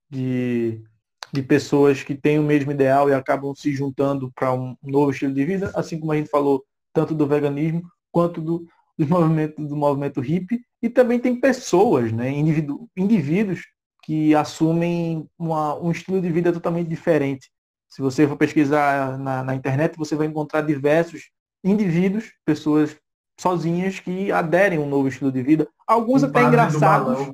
de, 0.09 0.83
de 1.31 1.41
pessoas 1.41 2.03
que 2.03 2.15
têm 2.15 2.39
o 2.39 2.43
mesmo 2.43 2.71
ideal 2.71 3.09
e 3.09 3.13
acabam 3.13 3.53
se 3.55 3.73
juntando 3.73 4.31
para 4.33 4.53
um 4.53 4.77
novo 4.81 5.11
estilo 5.11 5.33
de 5.33 5.45
vida, 5.45 5.71
assim 5.75 5.99
como 5.99 6.11
a 6.11 6.15
gente 6.15 6.29
falou 6.29 6.63
tanto 6.93 7.13
do 7.13 7.27
veganismo 7.27 7.83
quanto 8.11 8.39
do, 8.39 8.67
do 8.97 9.07
movimento, 9.07 9.67
do 9.67 9.75
movimento 9.75 10.21
hippie, 10.21 10.61
e 10.81 10.89
também 10.89 11.19
tem 11.19 11.39
pessoas, 11.39 12.11
né, 12.11 12.29
indivíduo, 12.29 12.87
indivíduos 12.95 13.61
que 14.03 14.35
assumem 14.35 15.27
uma, 15.37 15.75
um 15.79 15.91
estilo 15.91 16.21
de 16.21 16.29
vida 16.29 16.51
totalmente 16.51 16.89
diferente. 16.89 17.49
Se 17.89 18.01
você 18.01 18.27
for 18.27 18.35
pesquisar 18.35 19.17
na, 19.17 19.43
na 19.43 19.55
internet, 19.55 19.97
você 19.97 20.15
vai 20.15 20.27
encontrar 20.27 20.61
diversos 20.61 21.29
indivíduos, 21.63 22.33
pessoas 22.45 22.97
sozinhas 23.39 23.99
que 23.99 24.31
aderem 24.31 24.77
a 24.77 24.81
um 24.81 24.89
novo 24.89 25.07
estilo 25.07 25.31
de 25.31 25.41
vida. 25.41 25.67
Alguns 25.87 26.23
o 26.23 26.25
até 26.25 26.43
engraçados. 26.43 27.31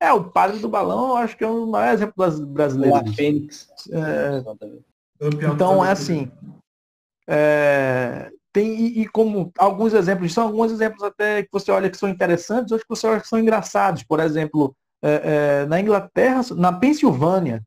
É, 0.00 0.12
o 0.12 0.24
padre 0.24 0.58
do 0.58 0.68
balão, 0.68 1.10
eu 1.10 1.16
acho 1.16 1.36
que 1.36 1.44
é 1.44 1.48
um 1.48 1.60
dos 1.60 1.70
maiores 1.70 2.00
exemplos 2.00 2.40
brasileiros. 2.40 3.10
O 3.10 3.14
Fênix. 3.14 3.68
É, 3.90 4.44
então 5.52 5.84
é 5.84 5.90
assim. 5.90 6.30
É, 7.28 8.30
tem, 8.56 8.74
e, 8.74 9.02
e, 9.02 9.08
como 9.08 9.52
alguns 9.58 9.92
exemplos, 9.92 10.32
são 10.32 10.44
alguns 10.44 10.72
exemplos 10.72 11.02
até 11.02 11.42
que 11.42 11.50
você 11.52 11.70
olha 11.70 11.90
que 11.90 11.98
são 11.98 12.08
interessantes, 12.08 12.72
outros 12.72 12.88
que 12.88 12.96
você 12.96 13.06
olha 13.06 13.20
que 13.20 13.28
são 13.28 13.38
engraçados. 13.38 14.02
Por 14.02 14.18
exemplo, 14.18 14.74
é, 15.02 15.60
é, 15.62 15.66
na 15.66 15.78
Inglaterra, 15.78 16.40
na 16.56 16.72
Pensilvânia, 16.72 17.62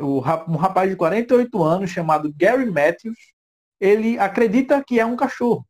o, 0.00 0.22
um 0.48 0.56
rapaz 0.56 0.88
de 0.88 0.96
48 0.96 1.62
anos 1.62 1.90
chamado 1.90 2.32
Gary 2.34 2.70
Matthews, 2.70 3.18
ele 3.78 4.18
acredita 4.18 4.82
que 4.82 4.98
é 4.98 5.04
um 5.04 5.14
cachorro. 5.14 5.66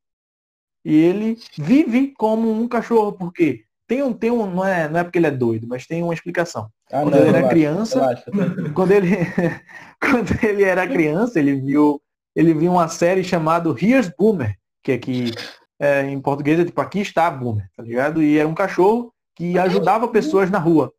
E 0.85 0.95
ele 0.95 1.37
vive 1.59 2.15
como 2.17 2.49
um 2.49 2.69
cachorro, 2.69 3.13
porque 3.13 3.65
tem 3.89 4.05
um, 4.05 4.13
tem 4.13 4.31
um 4.31 4.47
não, 4.47 4.65
é, 4.65 4.89
não 4.89 5.01
é 5.01 5.03
porque 5.03 5.19
ele 5.19 5.27
é 5.27 5.33
doido, 5.33 5.67
mas 5.67 5.85
tem 5.85 6.01
uma 6.01 6.15
explicação. 6.15 6.71
Ah, 6.93 7.03
quando 7.03 7.15
não, 7.15 7.19
ele 7.19 7.29
era 7.29 7.39
acho, 7.41 7.49
criança, 7.49 8.25
quando 8.73 8.93
ele, 8.93 9.17
quando 10.01 10.45
ele 10.45 10.63
era 10.63 10.87
criança, 10.87 11.41
ele 11.41 11.61
viu 11.61 12.01
ele 12.35 12.55
viu 12.55 12.73
uma 12.73 12.89
série 12.89 13.23
chamada 13.23 13.71
Here's 13.71 14.11
Boomer, 14.19 14.57
que 14.83 14.93
é 14.93 14.99
que 14.99 15.33
é, 15.79 16.03
em 16.03 16.21
português 16.21 16.59
é 16.59 16.65
tipo 16.65 16.81
aqui 16.81 17.01
está 17.01 17.31
Boomer, 17.31 17.69
tá 17.77 17.83
ligado? 17.83 18.23
E 18.23 18.39
era 18.39 18.49
um 18.49 18.55
cachorro 18.55 19.13
que 19.35 19.59
ajudava 19.59 20.09
pessoas 20.09 20.51
na 20.51 20.59
rua. 20.59 20.93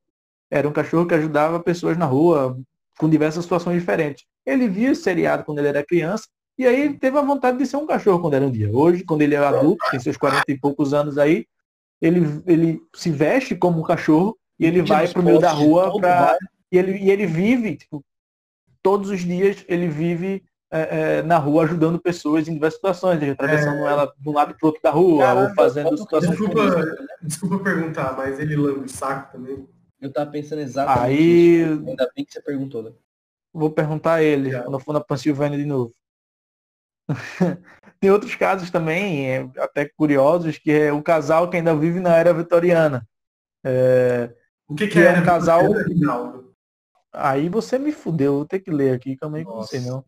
Era 0.50 0.68
um 0.68 0.74
cachorro 0.74 1.06
que 1.06 1.14
ajudava 1.14 1.60
pessoas 1.60 1.98
na 1.98 2.06
rua 2.06 2.58
com 2.98 3.10
diversas 3.10 3.44
situações 3.44 3.80
diferentes. 3.80 4.26
Ele 4.46 4.68
via 4.68 4.92
esse 4.92 5.02
seriado 5.02 5.44
quando 5.44 5.60
ele 5.60 5.70
era 5.70 5.86
criança 5.86 6.28
e 6.58 6.66
aí 6.66 6.98
teve 6.98 7.18
a 7.18 7.22
vontade 7.22 7.58
de 7.58 7.66
ser 7.66 7.78
um 7.78 7.86
cachorro 7.86 8.20
quando 8.20 8.36
era 8.36 8.46
um 8.46 8.52
dia. 8.52 8.72
Hoje, 8.72 9.04
quando 9.04 9.22
ele 9.22 9.36
é 9.36 9.38
adulto, 9.38 9.84
tem 9.92 10.00
seus 10.00 10.16
40 10.16 10.44
e 10.48 10.58
poucos 10.58 10.94
anos 10.94 11.18
aí, 11.18 11.46
ele, 12.02 12.42
ele 12.46 12.82
se 12.94 13.10
veste 13.10 13.56
como 13.56 13.80
um 13.80 13.84
cachorro 13.84 14.38
e 14.58 14.66
ele 14.66 14.82
vai 14.82 15.08
pro 15.08 15.24
meio 15.24 15.40
da 15.40 15.52
rua 15.52 15.98
pra, 16.00 16.38
e, 16.72 16.78
ele, 16.78 16.98
e 16.98 17.12
ele 17.12 17.26
vive, 17.26 17.76
tipo, 17.76 18.04
todos 18.82 19.10
os 19.10 19.22
dias 19.22 19.66
ele 19.68 19.88
vive 19.88 20.44
é, 20.72 21.18
é, 21.18 21.22
na 21.22 21.38
rua 21.38 21.64
ajudando 21.64 22.00
pessoas 22.00 22.48
em 22.48 22.54
diversas 22.54 22.76
situações, 22.76 23.22
atravessando 23.24 23.86
é... 23.86 23.92
ela 23.92 24.14
de 24.18 24.30
um 24.30 24.34
lado 24.34 24.56
para 24.56 24.66
o 24.66 24.68
outro 24.68 24.82
da 24.82 24.90
rua, 24.90 25.24
Caramba, 25.24 25.50
ou 25.50 25.56
fazendo 25.56 25.98
situações. 25.98 26.38
Desculpa, 26.38 26.62
desculpa 27.22 27.64
perguntar, 27.64 28.18
mas 28.18 28.40
ele 28.40 28.56
lambe 28.56 28.86
o 28.86 28.90
saco 28.90 29.32
também? 29.32 29.68
Eu 30.02 30.12
tava 30.12 30.32
pensando 30.32 30.62
exatamente 30.62 31.06
Aí... 31.06 31.62
Isso. 31.62 31.88
Ainda 31.88 32.12
bem 32.16 32.26
que 32.26 32.34
você 32.34 32.42
perguntou, 32.42 32.84
né? 32.84 32.92
Vou 33.54 33.72
perguntar 33.72 34.16
a 34.16 34.24
ele, 34.24 34.52
Já. 34.52 34.64
quando 34.64 34.74
eu 34.74 34.80
for 34.80 34.94
na 34.94 35.00
Pensilvânia 35.00 35.58
de 35.58 35.66
novo. 35.66 35.94
Tem 38.00 38.12
outros 38.12 38.36
casos 38.36 38.70
também, 38.70 39.32
é, 39.32 39.50
até 39.58 39.88
curiosos, 39.88 40.58
que 40.58 40.72
é 40.72 40.92
o 40.92 41.02
casal 41.02 41.50
que 41.50 41.58
ainda 41.58 41.76
vive 41.76 42.00
na 42.00 42.16
era 42.16 42.34
vitoriana. 42.34 43.08
É, 43.64 44.36
o 44.68 44.76
que, 44.76 44.88
que, 44.88 44.94
que 44.94 45.00
é, 45.00 45.16
é 45.16 45.20
um 45.20 45.24
casal? 45.24 45.64
Aí 47.18 47.48
você 47.48 47.80
me 47.80 47.92
fudeu, 47.92 48.36
vou 48.36 48.46
ter 48.46 48.60
que 48.60 48.70
ler 48.70 48.94
aqui, 48.94 49.16
calma 49.16 49.38
aí 49.38 49.46
que 49.46 49.52
não 49.52 49.64
sei 49.64 49.80
não. 49.82 50.04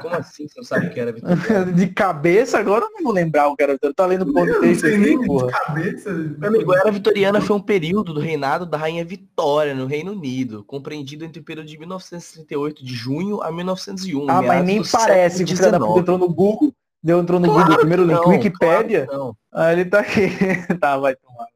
Como 0.00 0.14
assim 0.14 0.48
você 0.48 0.54
não 0.56 0.64
sabe 0.64 0.86
o 0.86 0.90
que 0.90 0.98
era 0.98 1.12
vitoriana? 1.12 1.72
de 1.72 1.86
cabeça, 1.88 2.58
agora 2.58 2.84
eu 2.84 2.90
não 2.90 3.02
vou 3.02 3.12
lembrar 3.12 3.48
o 3.48 3.56
que 3.56 3.62
era 3.62 3.74
vitoriana. 3.74 3.94
Tá 3.94 4.06
lendo 4.06 4.32
ponto 4.32 4.60
texto 4.60 4.86
aqui, 4.86 5.26
porra. 5.26 5.46
De 5.46 5.52
cabeça. 5.52 6.12
Meu 6.12 6.48
amigo, 6.48 6.72
a 6.72 6.78
era 6.78 6.90
vitoriana 6.90 7.40
foi 7.40 7.56
um 7.56 7.60
período 7.60 8.14
do 8.14 8.20
reinado 8.20 8.66
da 8.66 8.78
rainha 8.78 9.04
Vitória 9.04 9.74
no 9.74 9.86
Reino 9.86 10.12
Unido, 10.12 10.64
compreendido 10.64 11.24
entre 11.24 11.40
o 11.40 11.44
período 11.44 11.66
de 11.66 11.78
1938 11.78 12.84
de 12.84 12.94
junho 12.94 13.42
a 13.42 13.52
1901. 13.52 14.30
Ah, 14.30 14.42
mas 14.42 14.64
nem 14.64 14.82
parece 14.82 15.44
que 15.44 15.56
você 15.56 15.68
entrou 15.68 16.18
no 16.18 16.28
Google, 16.28 16.72
deu 17.02 17.20
entrou 17.20 17.38
no 17.38 17.46
claro 17.46 17.62
Google, 17.62 17.78
primeiro 17.78 18.04
link, 18.04 18.20
não, 18.20 18.28
Wikipédia. 18.28 19.06
Claro 19.06 19.36
ah, 19.52 19.72
ele 19.72 19.84
tá 19.84 20.00
aqui. 20.00 20.28
tá, 20.80 20.98
vai 20.98 21.14
tomar. 21.16 21.46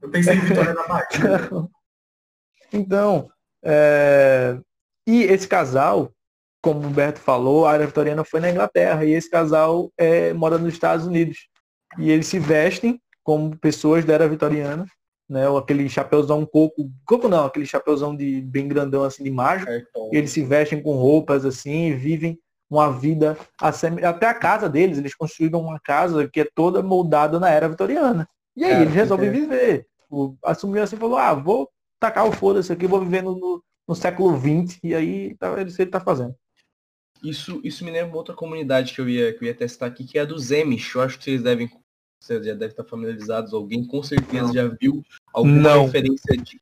Eu 0.00 0.10
pensei 0.10 0.34
em 0.34 0.40
Vitória 0.40 0.74
na 0.74 0.86
Bahia. 0.86 1.68
então, 2.72 3.30
é... 3.64 4.58
E 5.06 5.22
esse 5.24 5.46
casal, 5.46 6.10
como 6.62 6.80
o 6.80 6.86
Humberto 6.86 7.20
falou, 7.20 7.66
a 7.66 7.72
área 7.72 7.86
vitoriana 7.86 8.24
foi 8.24 8.40
na 8.40 8.50
Inglaterra 8.50 9.04
e 9.04 9.12
esse 9.12 9.28
casal 9.28 9.92
é, 9.98 10.32
mora 10.32 10.56
nos 10.56 10.72
Estados 10.72 11.06
Unidos. 11.06 11.48
E 11.98 12.10
eles 12.10 12.26
se 12.26 12.38
vestem 12.38 13.00
como 13.22 13.56
pessoas 13.56 14.04
da 14.04 14.14
era 14.14 14.28
vitoriana, 14.28 14.86
né? 15.28 15.48
Ou 15.48 15.58
aquele 15.58 15.88
chapéuzão 15.88 16.44
coco, 16.46 16.90
coco 17.06 17.28
não, 17.28 17.46
aquele 17.46 17.66
chapéuzão 17.66 18.16
de 18.16 18.40
bem 18.42 18.68
grandão 18.68 19.04
assim 19.04 19.24
de 19.24 19.30
mágico. 19.30 19.70
eles 20.12 20.30
se 20.30 20.42
vestem 20.42 20.82
com 20.82 20.94
roupas 20.94 21.44
assim 21.44 21.88
e 21.88 21.94
vivem 21.94 22.38
uma 22.70 22.90
vida 22.90 23.36
até 23.60 24.26
a 24.26 24.34
casa 24.34 24.68
deles, 24.68 24.98
eles 24.98 25.14
construíram 25.14 25.60
uma 25.60 25.78
casa 25.78 26.28
que 26.28 26.40
é 26.40 26.48
toda 26.54 26.82
moldada 26.82 27.38
na 27.38 27.50
era 27.50 27.68
vitoriana. 27.68 28.28
E 28.56 28.64
aí 28.64 28.82
eles 28.82 28.94
resolvem 28.94 29.30
viver. 29.30 29.86
assumiu 30.42 30.82
assim, 30.82 30.96
falou: 30.96 31.18
"Ah, 31.18 31.34
vou 31.34 31.68
tacar 32.04 32.28
o 32.28 32.32
foda-se 32.32 32.70
aqui, 32.70 32.86
vou 32.86 33.00
viver 33.00 33.22
no, 33.22 33.62
no, 33.88 33.94
século 33.94 34.38
XX, 34.38 34.78
e 34.82 34.94
aí 34.94 35.34
tá, 35.36 35.58
ele, 35.58 35.72
ele 35.78 35.90
tá 35.90 36.00
fazendo. 36.00 36.34
Isso, 37.22 37.60
isso 37.64 37.82
me 37.82 37.90
lembra 37.90 38.08
uma 38.08 38.18
outra 38.18 38.34
comunidade 38.34 38.92
que 38.92 39.00
eu 39.00 39.08
ia, 39.08 39.32
que 39.32 39.42
eu 39.42 39.48
ia 39.48 39.54
testar 39.54 39.86
aqui, 39.86 40.04
que 40.04 40.18
é 40.18 40.22
a 40.22 40.26
dos 40.26 40.50
Emish. 40.50 40.94
Eu 40.94 41.00
acho 41.00 41.16
que 41.16 41.24
vocês 41.24 41.42
devem. 41.42 41.70
Vocês 42.22 42.44
já 42.44 42.52
devem 42.52 42.68
estar 42.68 42.84
familiarizados. 42.84 43.54
Alguém 43.54 43.86
com 43.86 44.02
certeza 44.02 44.52
já 44.52 44.68
viu 44.68 45.02
alguma 45.32 45.74
Não. 45.74 45.86
referência 45.86 46.36
de. 46.36 46.60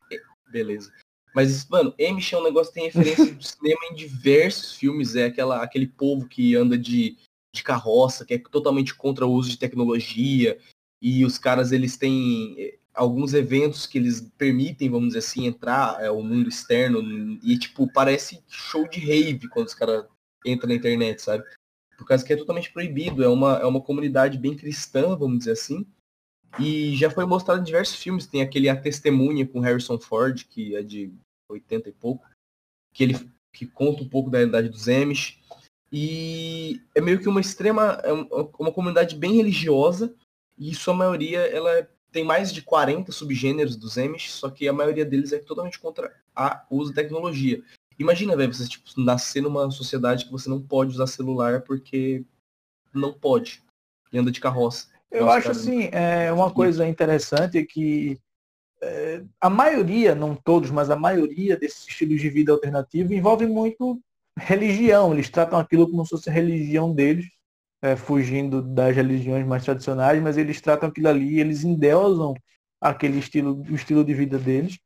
Beleza. 0.49 0.93
Mas, 1.35 1.67
mano, 1.69 1.93
Emish 1.99 2.33
é 2.33 2.39
um 2.39 2.45
negócio 2.45 2.73
que 2.73 2.79
tem 2.79 2.89
referência 2.89 3.35
do 3.35 3.43
cinema 3.43 3.81
em 3.91 3.95
diversos 3.95 4.77
filmes. 4.77 5.17
É 5.17 5.25
aquela, 5.25 5.63
aquele 5.63 5.89
povo 5.89 6.29
que 6.29 6.55
anda 6.55 6.79
de, 6.79 7.17
de 7.53 7.65
carroça, 7.65 8.25
que 8.25 8.35
é 8.35 8.39
totalmente 8.39 8.95
contra 8.95 9.27
o 9.27 9.33
uso 9.33 9.51
de 9.51 9.59
tecnologia. 9.59 10.59
E 11.01 11.25
os 11.25 11.39
caras, 11.39 11.73
eles 11.73 11.97
têm 11.97 12.79
alguns 12.95 13.35
eventos 13.35 13.87
que 13.87 13.99
eles 13.99 14.21
permitem, 14.37 14.91
vamos 14.91 15.09
dizer 15.09 15.21
assim, 15.21 15.47
entrar 15.47 16.03
é, 16.03 16.11
o 16.11 16.23
mundo 16.23 16.49
externo 16.49 17.01
e 17.43 17.59
tipo 17.59 17.91
parece 17.93 18.43
show 18.49 18.87
de 18.89 19.01
rave 19.01 19.49
quando 19.49 19.67
os 19.67 19.75
caras 19.75 20.05
entram 20.45 20.69
na 20.69 20.75
internet, 20.75 21.23
sabe? 21.23 21.45
Por 21.97 22.07
causa 22.07 22.25
que 22.25 22.33
é 22.33 22.37
totalmente 22.37 22.73
proibido, 22.73 23.23
é 23.23 23.29
uma, 23.29 23.59
é 23.59 23.65
uma 23.65 23.81
comunidade 23.81 24.37
bem 24.39 24.57
cristã, 24.57 25.17
vamos 25.17 25.39
dizer 25.39 25.53
assim. 25.53 25.87
E 26.59 26.95
já 26.97 27.11
foi 27.11 27.25
mostrado 27.25 27.61
em 27.61 27.65
diversos 27.65 27.97
filmes, 27.97 28.27
tem 28.27 28.43
aquele 28.43 28.69
A 28.69 28.77
Testemunha 28.77 29.47
com 29.47 29.61
Harrison 29.61 29.99
Ford, 29.99 30.45
que 30.45 30.77
é 30.77 30.83
de 30.83 31.13
80 31.49 31.89
e 31.89 31.93
pouco, 31.93 32.27
que 32.93 33.05
ele 33.05 33.33
que 33.53 33.67
conta 33.67 34.03
um 34.03 34.09
pouco 34.09 34.31
da 34.31 34.39
realidade 34.39 34.69
dos 34.69 34.89
Amish. 34.89 35.39
E 35.91 36.81
é 36.95 37.01
meio 37.01 37.21
que 37.21 37.29
uma 37.29 37.41
extrema, 37.41 38.01
é 38.03 38.13
uma 38.13 38.73
comunidade 38.73 39.15
bem 39.15 39.37
religiosa, 39.37 40.15
e 40.59 40.75
sua 40.75 40.95
maioria 40.95 41.41
ela 41.41 41.71
é 41.71 41.89
tem 42.13 42.23
mais 42.23 42.53
de 42.53 42.63
40 42.63 43.11
subgêneros 43.11 43.75
dos 43.75 43.97
Amish, 43.97 44.33
só 44.33 44.51
que 44.51 44.69
a 44.69 44.73
maioria 44.73 45.05
deles 45.05 45.33
é 45.33 45.39
totalmente 45.39 45.79
contra 45.79 46.15
a 46.37 46.65
uso 46.71 46.91
de 46.91 46.97
tecnologia. 46.97 47.63
Imagina, 47.99 48.37
velho, 48.37 48.53
você 48.53 48.69
tipo, 48.69 48.85
nascer 48.99 49.43
numa 49.43 49.71
sociedade 49.71 50.27
que 50.27 50.33
você 50.33 50.49
não 50.49 50.61
pode 50.61 50.93
usar 50.93 51.07
celular 51.07 51.63
porque 51.63 52.25
não 52.93 53.13
pode. 53.13 53.63
E 54.13 54.19
anda 54.19 54.31
de 54.31 54.41
carroça. 54.41 54.89
Eu 55.11 55.27
Nossa, 55.27 55.39
acho 55.39 55.47
cara, 55.49 55.59
assim, 55.59 55.89
é 55.93 56.33
uma 56.33 56.51
coisa 56.51 56.87
interessante 56.87 57.59
é 57.59 57.65
que 57.65 58.19
é, 58.83 59.23
a 59.41 59.49
maioria, 59.49 60.15
não 60.15 60.35
todos, 60.35 60.71
mas 60.71 60.91
a 60.91 60.97
maioria 60.97 61.57
desses 61.57 61.87
estilos 61.87 62.21
de 62.21 62.29
vida 62.29 62.53
alternativo 62.53 63.13
envolve 63.15 63.47
muito 63.47 64.01
religião. 64.37 65.13
Eles 65.13 65.31
tratam 65.31 65.59
aquilo 65.59 65.89
como 65.89 66.05
se 66.05 66.11
fosse 66.11 66.29
a 66.29 66.33
religião 66.33 66.93
deles 66.93 67.27
é, 67.83 67.97
fugindo 67.97 68.63
das 68.63 68.95
religiões 68.95 69.45
mais 69.45 69.65
tradicionais, 69.65 70.23
mas 70.23 70.39
eles 70.39 70.61
tratam 70.61 70.89
aquilo 70.89 71.09
ali, 71.09 71.41
eles 71.41 71.65
endeusam 71.65 72.35
aquele 72.81 73.19
estilo, 73.19 73.61
o 73.69 73.75
estilo 73.75 74.05
de 74.05 74.15
vida 74.15 74.39
deles. 74.39 74.79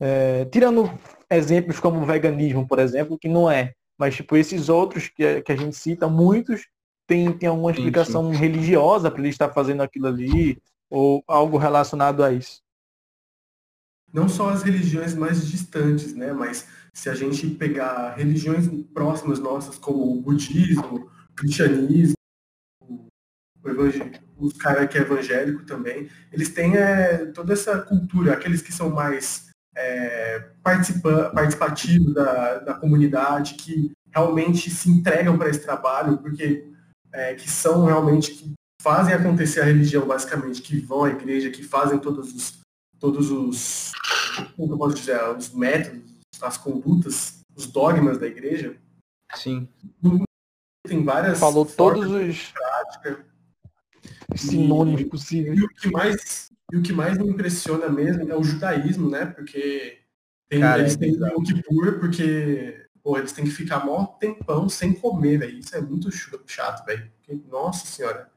É, 0.00 0.46
tirando 0.46 0.90
exemplos 1.30 1.78
como 1.78 2.00
o 2.00 2.06
veganismo, 2.06 2.66
por 2.66 2.78
exemplo, 2.78 3.18
que 3.18 3.28
não 3.28 3.50
é, 3.50 3.74
mas 3.98 4.16
tipo 4.16 4.36
esses 4.36 4.68
outros 4.68 5.08
que, 5.08 5.42
que 5.42 5.52
a 5.52 5.56
gente 5.56 5.76
cita, 5.76 6.08
muitos 6.08 6.66
têm, 7.06 7.32
têm 7.32 7.48
alguma 7.48 7.70
explicação 7.70 8.28
sim, 8.28 8.34
sim. 8.34 8.40
religiosa 8.40 9.10
para 9.10 9.20
ele 9.20 9.28
estar 9.28 9.50
fazendo 9.50 9.82
aquilo 9.82 10.06
ali, 10.06 10.58
ou 10.88 11.22
algo 11.26 11.58
relacionado 11.58 12.24
a 12.24 12.32
isso. 12.32 12.62
Não 14.12 14.28
só 14.28 14.48
as 14.50 14.62
religiões 14.62 15.14
mais 15.14 15.46
distantes, 15.46 16.14
né? 16.14 16.32
Mas 16.32 16.66
se 16.94 17.10
a 17.10 17.14
gente 17.14 17.46
pegar 17.50 18.14
religiões 18.14 18.66
próximas 18.94 19.38
nossas, 19.38 19.76
como 19.76 20.16
o 20.16 20.22
budismo, 20.22 21.10
o 21.30 21.34
cristianismo, 21.34 22.17
os 24.38 24.52
caras 24.54 24.88
que 24.88 24.98
é 24.98 25.00
evangélico 25.00 25.64
também, 25.64 26.08
eles 26.32 26.48
têm 26.50 26.76
é, 26.76 27.26
toda 27.26 27.52
essa 27.52 27.78
cultura, 27.78 28.32
aqueles 28.32 28.62
que 28.62 28.72
são 28.72 28.90
mais 28.90 29.48
é, 29.76 30.50
participa 30.62 31.30
participativos 31.30 32.14
da, 32.14 32.58
da 32.58 32.74
comunidade, 32.74 33.54
que 33.54 33.92
realmente 34.12 34.70
se 34.70 34.90
entregam 34.90 35.36
para 35.36 35.48
esse 35.48 35.60
trabalho, 35.60 36.18
porque 36.18 36.68
é, 37.12 37.34
que 37.34 37.48
são 37.48 37.84
realmente, 37.84 38.32
que 38.32 38.52
fazem 38.82 39.14
acontecer 39.14 39.60
a 39.60 39.64
religião, 39.64 40.06
basicamente, 40.06 40.62
que 40.62 40.80
vão 40.80 41.04
à 41.04 41.10
igreja, 41.10 41.50
que 41.50 41.62
fazem 41.62 41.98
todos 41.98 42.32
os, 42.34 42.60
todos 42.98 43.30
os, 43.30 43.92
como 44.56 44.74
eu 44.74 44.78
posso 44.78 44.96
dizer, 44.96 45.22
os 45.36 45.52
métodos, 45.52 46.02
as 46.40 46.56
condutas, 46.56 47.40
os 47.54 47.66
dogmas 47.66 48.18
da 48.18 48.26
igreja. 48.26 48.76
Sim. 49.34 49.68
Tem 50.86 51.04
várias 51.04 51.38
Falou 51.38 51.66
todos 51.66 52.10
os 52.10 52.52
prática 52.52 53.24
sinônimos 54.34 55.04
possíveis. 55.04 55.58
E 55.58 55.64
o 55.64 55.68
que 55.68 55.90
mais 55.90 56.50
e 56.72 56.76
o 56.76 56.82
que 56.82 56.92
mais 56.92 57.16
me 57.16 57.28
impressiona 57.28 57.88
mesmo 57.88 58.30
é 58.30 58.36
o 58.36 58.44
judaísmo, 58.44 59.08
né? 59.08 59.26
Porque 59.26 59.98
tem, 60.48 60.60
Cara, 60.60 60.80
eles 60.80 60.96
têm 60.96 61.16
o 61.34 61.42
Kippur, 61.42 61.98
porque 61.98 62.86
pô, 63.02 63.16
eles 63.16 63.32
têm 63.32 63.44
que 63.44 63.50
ficar 63.50 63.84
mó 63.84 64.04
tempão 64.04 64.68
sem 64.68 64.92
comer, 64.92 65.38
velho. 65.38 65.58
Isso 65.58 65.74
é 65.74 65.80
muito 65.80 66.10
chato, 66.46 66.84
velho. 66.84 67.10
Nossa 67.50 67.86
senhora. 67.86 68.30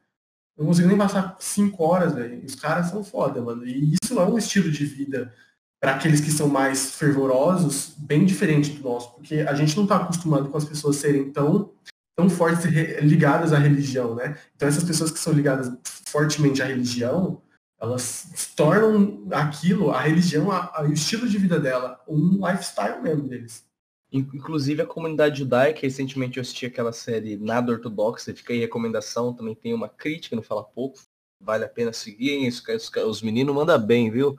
Eu 0.57 0.63
não 0.63 0.67
consigo 0.67 0.87
nem 0.87 0.97
passar 0.97 1.35
cinco 1.39 1.83
horas, 1.83 2.13
velho. 2.13 2.43
Os 2.45 2.55
caras 2.55 2.87
são 2.87 3.03
foda, 3.03 3.41
mano. 3.41 3.65
E 3.65 3.95
isso 4.01 4.19
é 4.19 4.25
um 4.25 4.37
estilo 4.37 4.71
de 4.71 4.85
vida 4.85 5.33
para 5.81 5.95
aqueles 5.95 6.21
que 6.21 6.29
são 6.29 6.47
mais 6.47 6.95
fervorosos, 6.95 7.95
bem 7.97 8.23
diferente 8.23 8.71
do 8.71 8.83
nosso, 8.83 9.15
porque 9.15 9.37
a 9.37 9.53
gente 9.55 9.75
não 9.75 9.83
está 9.83 9.95
acostumado 9.95 10.47
com 10.49 10.57
as 10.57 10.63
pessoas 10.63 10.97
serem 10.97 11.31
tão 11.31 11.73
tão 12.15 12.29
fortes 12.29 12.65
ligadas 13.01 13.53
à 13.53 13.57
religião, 13.57 14.15
né? 14.15 14.37
Então 14.55 14.67
essas 14.67 14.83
pessoas 14.83 15.11
que 15.11 15.19
são 15.19 15.33
ligadas 15.33 15.71
fortemente 16.05 16.61
à 16.61 16.65
religião, 16.65 17.41
elas 17.79 18.53
tornam 18.55 19.27
aquilo, 19.31 19.91
a 19.91 19.99
religião, 20.01 20.51
a, 20.51 20.71
a, 20.75 20.83
o 20.83 20.93
estilo 20.93 21.27
de 21.27 21.37
vida 21.37 21.59
dela, 21.59 21.99
um 22.07 22.47
lifestyle 22.47 23.01
mesmo 23.01 23.27
deles. 23.27 23.65
Inclusive 24.11 24.81
a 24.81 24.85
comunidade 24.85 25.39
judaica, 25.39 25.79
recentemente 25.81 26.37
eu 26.37 26.41
assisti 26.41 26.65
aquela 26.65 26.91
série 26.91 27.37
Nada 27.37 27.71
Ortodoxa, 27.71 28.35
fica 28.35 28.51
aí 28.51 28.59
recomendação, 28.59 29.33
também 29.33 29.55
tem 29.55 29.73
uma 29.73 29.87
crítica 29.87 30.35
no 30.35 30.43
Fala 30.43 30.63
Pouco, 30.63 30.99
vale 31.39 31.63
a 31.63 31.69
pena 31.69 31.93
seguir, 31.93 32.47
os, 32.47 32.91
os 33.07 33.21
meninos 33.21 33.55
mandam 33.55 33.79
bem, 33.79 34.11
viu? 34.11 34.37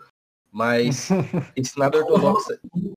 Mas 0.52 1.08
esse 1.56 1.78
nada 1.78 1.98
ortodoxo 1.98 2.54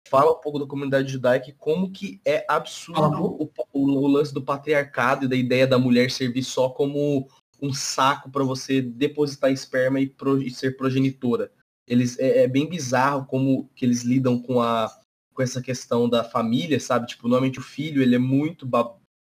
fala 0.08 0.32
um 0.32 0.40
pouco 0.40 0.58
da 0.58 0.66
comunidade 0.66 1.12
judaica 1.12 1.48
e 1.48 1.52
como 1.52 1.92
que 1.92 2.20
é 2.24 2.44
absurdo 2.48 3.24
o, 3.24 3.48
o, 3.74 3.86
o, 3.86 4.06
lance 4.06 4.32
do 4.32 4.42
patriarcado 4.42 5.24
e 5.24 5.28
da 5.28 5.36
ideia 5.36 5.66
da 5.66 5.78
mulher 5.78 6.10
servir 6.10 6.44
só 6.44 6.70
como 6.70 7.28
um 7.60 7.72
saco 7.72 8.30
para 8.30 8.44
você 8.44 8.80
depositar 8.80 9.50
esperma 9.50 10.00
e, 10.00 10.06
pro, 10.06 10.40
e 10.40 10.50
ser 10.50 10.76
progenitora. 10.76 11.52
Eles 11.86 12.18
é, 12.18 12.44
é, 12.44 12.48
bem 12.48 12.68
bizarro 12.68 13.26
como 13.26 13.68
que 13.74 13.84
eles 13.84 14.02
lidam 14.02 14.40
com 14.40 14.60
a 14.62 14.90
com 15.34 15.42
essa 15.42 15.60
questão 15.60 16.08
da 16.08 16.22
família, 16.22 16.78
sabe? 16.78 17.08
Tipo, 17.08 17.26
normalmente 17.26 17.58
o 17.58 17.62
filho, 17.62 18.00
ele 18.00 18.14
é 18.14 18.20
muito 18.20 18.64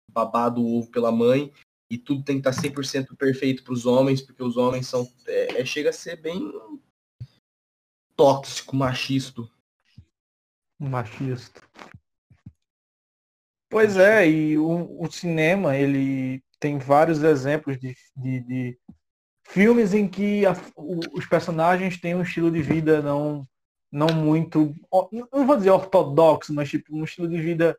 babado 0.09 0.61
o 0.61 0.77
ovo 0.77 0.89
pela 0.89 1.11
mãe 1.11 1.51
e 1.89 1.97
tudo 1.97 2.23
tem 2.23 2.41
que 2.41 2.47
estar 2.47 2.61
100% 2.61 3.15
perfeito 3.17 3.61
para 3.61 3.73
os 3.73 3.85
homens, 3.85 4.21
porque 4.21 4.41
os 4.41 4.55
homens 4.55 4.87
são 4.87 5.05
é, 5.27 5.61
é, 5.61 5.65
chega 5.65 5.89
a 5.89 5.93
ser 5.93 6.15
bem 6.15 6.39
tóxico, 8.15 8.75
machisto. 8.75 9.51
Machista. 10.79 11.61
Pois 13.69 13.97
é, 13.97 14.27
e 14.27 14.57
o, 14.57 15.01
o, 15.01 15.11
cinema, 15.11 15.75
ele 15.75 16.41
tem 16.59 16.77
vários 16.77 17.21
exemplos 17.21 17.77
de, 17.77 17.95
de, 18.15 18.39
de 18.41 18.77
filmes 19.45 19.93
em 19.93 20.07
que 20.07 20.45
a, 20.45 20.55
o, 20.75 20.99
os 21.13 21.25
personagens 21.25 21.99
têm 21.99 22.15
um 22.15 22.21
estilo 22.21 22.49
de 22.49 22.61
vida 22.61 23.01
não, 23.01 23.45
não 23.91 24.07
muito, 24.07 24.73
não 25.31 25.45
vou 25.45 25.57
dizer 25.57 25.71
ortodoxo, 25.71 26.53
mas 26.53 26.69
tipo 26.69 26.95
um 26.95 27.03
estilo 27.03 27.27
de 27.27 27.39
vida, 27.41 27.77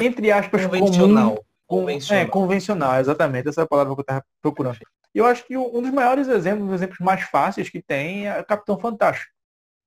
entre 0.00 0.32
aspas, 0.32 0.66
convencional. 0.66 1.30
Comum, 1.30 1.44
convencional. 1.66 2.24
É, 2.24 2.26
convencional, 2.26 3.00
exatamente. 3.00 3.48
Essa 3.48 3.60
é 3.60 3.64
a 3.64 3.68
palavra 3.68 3.94
que 3.94 4.00
eu 4.00 4.02
estava 4.02 4.24
procurando. 4.42 4.78
E 5.14 5.18
eu 5.18 5.26
acho 5.26 5.44
que 5.44 5.56
um 5.56 5.80
dos 5.82 5.92
maiores 5.92 6.28
exemplos, 6.28 6.64
um 6.64 6.66
dos 6.66 6.76
exemplos 6.76 6.98
mais 7.00 7.22
fáceis 7.22 7.68
que 7.68 7.82
tem 7.82 8.26
é 8.26 8.40
o 8.40 8.44
Capitão 8.44 8.78
Fantástico. 8.78 9.30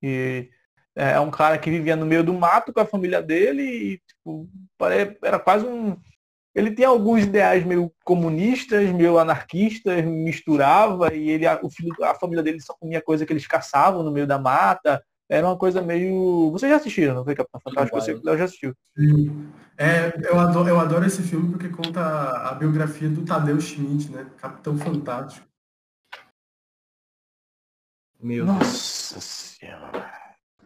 E 0.01 0.49
é 0.95 1.19
um 1.19 1.31
cara 1.31 1.57
que 1.57 1.69
vivia 1.69 1.95
no 1.95 2.05
meio 2.05 2.23
do 2.23 2.33
mato 2.33 2.71
com 2.71 2.79
a 2.79 2.85
família 2.85 3.21
dele 3.21 3.63
e 3.63 4.01
tipo, 4.07 4.47
era 5.21 5.39
quase 5.39 5.65
um. 5.65 5.97
Ele 6.53 6.73
tinha 6.73 6.87
alguns 6.87 7.23
ideais 7.23 7.65
meio 7.65 7.91
comunistas, 8.05 8.91
meio 8.91 9.17
anarquistas, 9.17 10.05
misturava, 10.05 11.11
e 11.11 11.31
ele, 11.31 11.45
o 11.63 11.69
filho, 11.69 11.91
a 12.03 12.13
família 12.13 12.43
dele 12.43 12.61
só 12.61 12.75
comia 12.75 13.01
coisa 13.01 13.25
que 13.25 13.33
eles 13.33 13.47
caçavam 13.47 14.03
no 14.03 14.11
meio 14.11 14.27
da 14.27 14.37
mata. 14.37 15.03
Era 15.27 15.47
uma 15.47 15.57
coisa 15.57 15.81
meio. 15.81 16.51
Vocês 16.51 16.69
já 16.69 16.75
assistiram, 16.77 17.15
não 17.15 17.23
foi 17.23 17.33
Capitão 17.33 17.59
Fantástico? 17.59 17.99
Você 17.99 18.37
já 18.37 18.43
assistiu. 18.43 18.75
Sim. 18.95 19.51
É, 19.75 20.13
eu, 20.29 20.39
adoro, 20.39 20.69
eu 20.69 20.79
adoro 20.79 21.05
esse 21.05 21.23
filme 21.23 21.49
porque 21.49 21.69
conta 21.69 22.01
a 22.01 22.53
biografia 22.53 23.09
do 23.09 23.25
Tadeu 23.25 23.59
Schmidt, 23.59 24.11
né? 24.11 24.29
Capitão 24.37 24.77
Fantástico. 24.77 25.47
Meu 28.19 28.45
Nossa 28.45 29.19
Senhora. 29.19 30.12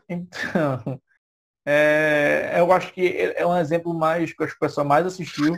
Então, 0.10 1.02
é, 1.66 2.56
eu 2.58 2.72
acho 2.72 2.94
que 2.94 3.34
é 3.36 3.46
um 3.46 3.58
exemplo 3.58 3.94
mais 3.94 4.34
que 4.34 4.44
o 4.44 4.60
pessoal 4.60 4.86
mais 4.86 5.06
assistiu. 5.06 5.56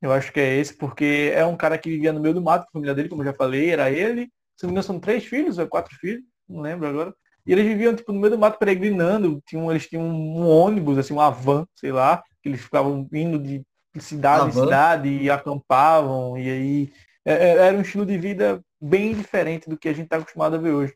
Eu 0.00 0.12
acho 0.12 0.32
que 0.32 0.40
é 0.40 0.56
esse, 0.56 0.74
porque 0.74 1.30
é 1.34 1.44
um 1.44 1.56
cara 1.56 1.76
que 1.76 1.90
vivia 1.90 2.12
no 2.12 2.20
meio 2.20 2.34
do 2.34 2.40
mato, 2.40 2.66
a 2.66 2.72
família 2.72 2.94
dele, 2.94 3.08
como 3.08 3.22
eu 3.22 3.26
já 3.26 3.34
falei, 3.34 3.70
era 3.70 3.90
ele. 3.90 4.30
Se 4.56 4.64
não 4.64 4.68
me 4.68 4.72
engano, 4.72 4.82
são 4.82 5.00
três 5.00 5.24
filhos, 5.24 5.58
ou 5.58 5.66
quatro 5.66 5.94
filhos, 5.96 6.24
não 6.48 6.62
lembro 6.62 6.88
agora. 6.88 7.14
E 7.46 7.52
eles 7.52 7.66
viviam 7.66 7.94
tipo, 7.94 8.12
no 8.12 8.20
meio 8.20 8.32
do 8.32 8.38
mato 8.38 8.58
peregrinando. 8.58 9.42
Tinham, 9.46 9.70
eles 9.70 9.86
tinham 9.86 10.04
um 10.04 10.46
ônibus, 10.46 10.98
assim, 10.98 11.12
uma 11.12 11.30
van, 11.30 11.66
sei 11.74 11.92
lá, 11.92 12.22
que 12.42 12.48
eles 12.48 12.60
ficavam 12.60 13.06
indo 13.12 13.38
de 13.38 13.62
cidade 13.98 14.48
em 14.48 14.52
cidade 14.52 15.08
e 15.08 15.30
acampavam. 15.30 16.38
E 16.38 16.50
aí 16.50 16.92
é, 17.24 17.32
é, 17.32 17.48
era 17.66 17.76
um 17.76 17.80
estilo 17.80 18.06
de 18.06 18.16
vida 18.16 18.62
bem 18.80 19.14
diferente 19.14 19.68
do 19.68 19.76
que 19.76 19.88
a 19.88 19.92
gente 19.92 20.04
está 20.04 20.16
acostumado 20.16 20.56
a 20.56 20.58
ver 20.58 20.72
hoje. 20.72 20.94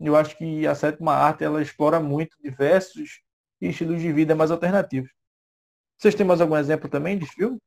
Eu 0.00 0.16
acho 0.16 0.36
que 0.36 0.66
a 0.66 0.74
sétima 0.74 1.12
arte 1.12 1.44
ela 1.44 1.62
explora 1.62 2.00
muito 2.00 2.36
diversos 2.42 3.22
estilos 3.60 4.00
de 4.00 4.12
vida 4.12 4.34
mais 4.34 4.50
alternativos. 4.50 5.10
Vocês 5.96 6.14
têm 6.14 6.26
mais 6.26 6.40
algum 6.40 6.56
exemplo 6.56 6.88
também 6.88 7.18
de 7.18 7.26
filme? 7.26 7.58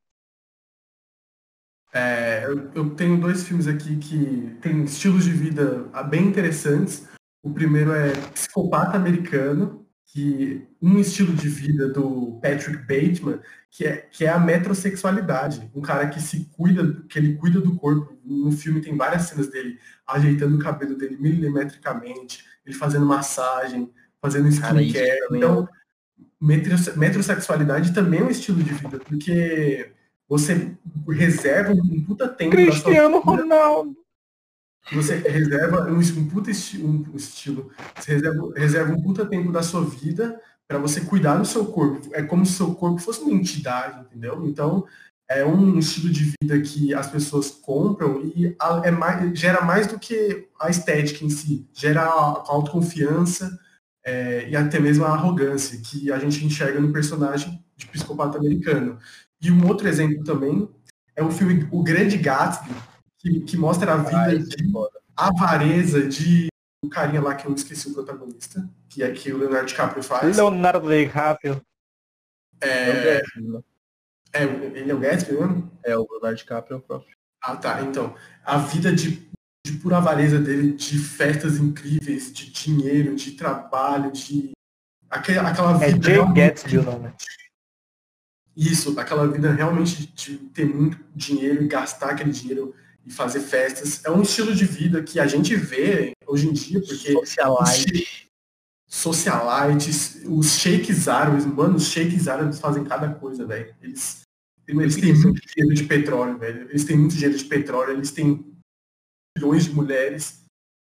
É, 1.92 2.44
eu, 2.44 2.70
eu, 2.74 2.94
tenho 2.94 3.18
dois 3.18 3.48
filmes 3.48 3.66
aqui 3.66 3.96
que 3.96 4.58
têm 4.60 4.84
estilos 4.84 5.24
de 5.24 5.32
vida 5.32 5.84
bem 6.08 6.26
interessantes. 6.26 7.08
O 7.42 7.52
primeiro 7.52 7.92
é 7.92 8.12
Psicopata 8.32 8.96
Americano, 8.96 9.87
que 10.08 10.66
um 10.80 10.98
estilo 10.98 11.34
de 11.34 11.48
vida 11.48 11.88
do 11.88 12.38
Patrick 12.42 12.78
Bateman, 12.78 13.40
que 13.70 13.84
é, 13.84 13.96
que 13.96 14.24
é 14.24 14.30
a 14.30 14.38
metrosexualidade. 14.38 15.70
Um 15.74 15.82
cara 15.82 16.08
que 16.08 16.20
se 16.20 16.46
cuida, 16.56 17.02
que 17.08 17.18
ele 17.18 17.34
cuida 17.34 17.60
do 17.60 17.76
corpo. 17.76 18.18
No 18.24 18.50
filme 18.50 18.80
tem 18.80 18.96
várias 18.96 19.22
cenas 19.22 19.48
dele 19.48 19.78
ajeitando 20.06 20.56
o 20.56 20.58
cabelo 20.58 20.96
dele 20.96 21.18
milimetricamente, 21.20 22.44
ele 22.64 22.74
fazendo 22.74 23.04
massagem, 23.04 23.92
fazendo 24.20 24.48
skincare. 24.48 25.18
Então, 25.30 25.68
metrosexualidade 26.40 27.92
também 27.92 28.20
é 28.20 28.24
um 28.24 28.30
estilo 28.30 28.62
de 28.62 28.72
vida, 28.72 28.98
porque 28.98 29.92
você 30.26 30.74
reserva 31.06 31.72
um 31.72 32.02
puta 32.02 32.26
tempo. 32.26 32.52
Cristiano 32.52 33.20
Ronaldo 33.20 33.94
você 34.92 35.16
reserva 35.16 35.90
um, 35.90 35.98
um 35.98 36.28
puta 36.28 36.50
esti 36.50 36.78
um, 36.78 37.04
um 37.12 37.16
estilo, 37.16 37.70
você 37.96 38.14
reserva, 38.14 38.52
reserva 38.56 38.92
um 38.92 39.02
puta 39.02 39.26
tempo 39.26 39.52
da 39.52 39.62
sua 39.62 39.82
vida 39.82 40.40
para 40.66 40.78
você 40.78 41.00
cuidar 41.00 41.36
do 41.36 41.46
seu 41.46 41.66
corpo. 41.66 42.08
É 42.12 42.22
como 42.22 42.44
se 42.44 42.52
seu 42.52 42.74
corpo 42.74 43.00
fosse 43.00 43.20
uma 43.20 43.32
entidade, 43.32 44.00
entendeu? 44.00 44.44
Então, 44.46 44.86
é 45.28 45.44
um 45.44 45.78
estilo 45.78 46.10
de 46.10 46.32
vida 46.40 46.60
que 46.60 46.94
as 46.94 47.06
pessoas 47.06 47.50
compram 47.50 48.22
e 48.24 48.56
é 48.82 48.90
mais, 48.90 49.38
gera 49.38 49.62
mais 49.62 49.86
do 49.86 49.98
que 49.98 50.48
a 50.58 50.70
estética 50.70 51.24
em 51.24 51.28
si, 51.28 51.68
gera 51.72 52.02
a 52.02 52.44
autoconfiança 52.48 53.58
é, 54.04 54.48
e 54.48 54.56
até 54.56 54.80
mesmo 54.80 55.04
a 55.04 55.12
arrogância 55.12 55.78
que 55.78 56.10
a 56.10 56.18
gente 56.18 56.44
enxerga 56.44 56.80
no 56.80 56.92
personagem 56.92 57.62
de 57.76 57.86
psicopata 57.86 58.38
americano. 58.38 58.98
E 59.40 59.50
um 59.50 59.66
outro 59.66 59.86
exemplo 59.86 60.24
também 60.24 60.68
é 61.14 61.22
o 61.22 61.30
filme 61.30 61.68
O 61.70 61.82
Grande 61.82 62.16
Gatsby, 62.16 62.70
que, 63.18 63.40
que 63.40 63.56
mostra 63.56 63.94
a 63.94 63.96
vida 63.98 64.16
Ai, 64.16 64.38
de 64.38 64.72
avareza 65.16 66.06
de 66.06 66.48
um 66.82 66.88
carinha 66.88 67.20
lá 67.20 67.34
que 67.34 67.46
eu 67.46 67.52
esqueci 67.52 67.88
o 67.88 67.94
protagonista, 67.94 68.68
que 68.88 69.02
é 69.02 69.10
que 69.10 69.32
o 69.32 69.38
Leonardo 69.38 69.66
DiCaprio 69.66 70.02
faz. 70.02 70.36
Leonardo 70.36 70.88
DiCaprio. 70.88 71.60
É, 72.60 73.20
é, 74.32 74.42
ele 74.42 74.90
é 74.90 74.94
o 74.94 74.98
Gatsby 74.98 75.32
mesmo? 75.32 75.70
É, 75.84 75.96
o 75.96 76.06
Leonardo 76.10 76.36
DiCaprio 76.36 76.76
é 76.76 76.78
o 76.78 76.82
próprio. 76.82 77.16
Ah, 77.42 77.56
tá. 77.56 77.82
Então, 77.82 78.14
a 78.44 78.58
vida 78.58 78.94
de, 78.94 79.28
de 79.66 79.72
pura 79.80 79.98
avareza 79.98 80.40
dele, 80.40 80.72
de 80.72 80.98
festas 80.98 81.58
incríveis, 81.58 82.32
de 82.32 82.50
dinheiro, 82.50 83.14
de 83.16 83.32
trabalho, 83.32 84.12
de... 84.12 84.52
Aquela, 85.10 85.50
aquela 85.50 85.84
é 85.84 85.92
vida... 85.92 86.10
É 86.10 86.14
Jay 86.14 86.32
Gatsby 86.32 86.78
o 86.78 86.82
nome. 86.82 87.12
Isso, 88.56 88.98
aquela 88.98 89.26
vida 89.28 89.52
realmente 89.52 90.06
de 90.12 90.36
ter 90.36 90.66
muito 90.66 90.98
dinheiro 91.14 91.62
e 91.62 91.68
gastar 91.68 92.10
aquele 92.10 92.32
dinheiro 92.32 92.74
e 93.08 93.12
fazer 93.12 93.40
festas. 93.40 94.04
É 94.04 94.10
um 94.10 94.20
estilo 94.20 94.54
de 94.54 94.66
vida 94.66 95.02
que 95.02 95.18
a 95.18 95.26
gente 95.26 95.56
vê 95.56 96.12
hoje 96.26 96.46
em 96.46 96.52
dia, 96.52 96.80
porque. 96.80 97.12
Socialite. 97.12 98.28
Socialites, 98.86 100.22
os 100.26 100.58
shakes 100.58 101.08
árabes, 101.08 101.44
mano, 101.44 101.76
os 101.76 101.88
shakes 101.88 102.26
árabes 102.26 102.58
fazem 102.58 102.84
cada 102.84 103.12
coisa, 103.14 103.44
velho. 103.44 103.74
Eles, 103.82 104.22
eles 104.66 104.96
têm 104.96 105.12
muito 105.12 105.42
dinheiro 105.46 105.74
de 105.74 105.84
petróleo, 105.84 106.38
velho. 106.38 106.70
Eles 106.70 106.84
têm 106.84 106.96
muito 106.96 107.14
dinheiro 107.14 107.36
de 107.36 107.44
petróleo, 107.44 107.92
eles 107.92 108.10
têm 108.10 108.46
milhões 109.36 109.64
de 109.64 109.74
mulheres, 109.74 110.42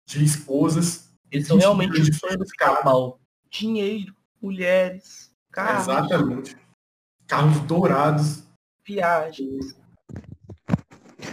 de 0.08 0.24
esposas. 0.24 1.12
Eles 1.30 1.46
são 1.46 1.58
realmente 1.58 2.00
de 2.00 2.12
sonho 2.12 2.38
carnaval. 2.58 3.20
Dinheiro, 3.48 4.14
mulheres, 4.40 5.32
carros. 5.52 5.86
Exatamente. 5.86 6.56
Carros 7.28 7.60
dourados. 7.60 8.42
Viagens. 8.84 9.76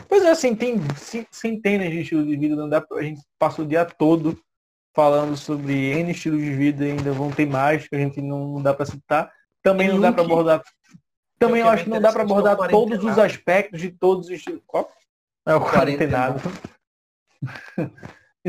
Pois 0.10 0.24
é, 0.24 0.32
assim, 0.32 0.56
tem 0.56 0.82
centenas 1.30 1.92
de 1.92 2.02
estilos 2.02 2.26
de 2.26 2.36
vida, 2.36 2.56
não 2.56 2.68
dá 2.68 2.82
pra, 2.82 2.98
a 2.98 3.04
gente 3.04 3.22
passa 3.38 3.62
o 3.62 3.66
dia 3.66 3.86
todo 3.86 4.38
falando 4.96 5.38
sobre 5.38 5.92
N 5.92 6.12
estilos 6.12 6.42
de 6.42 6.52
vida 6.52 6.84
e 6.84 6.92
ainda 6.92 7.12
vão 7.12 7.32
ter 7.32 7.46
mais 7.46 7.88
que 7.88 7.96
a 7.96 8.00
gente 8.00 8.20
não, 8.20 8.54
não 8.54 8.62
dá 8.64 8.74
para 8.74 8.88
citar. 8.88 9.32
Também 9.62 9.88
tem 9.88 9.96
não 9.96 10.02
dá 10.02 10.12
para 10.12 10.24
abordar. 10.24 10.64
Também 11.38 11.62
eu 11.62 11.70
acho 11.70 11.84
que 11.84 11.92
não 11.92 12.02
dá 12.02 12.12
para 12.12 12.24
abordar 12.24 12.58
todos 12.70 13.04
os 13.04 13.20
aspectos 13.20 13.80
de 13.80 13.92
todos 13.92 14.26
os 14.26 14.32
estilos. 14.32 14.64
Qual? 14.66 14.92
É 15.46 15.54
o 15.54 15.62
quarentenado. 15.62 16.42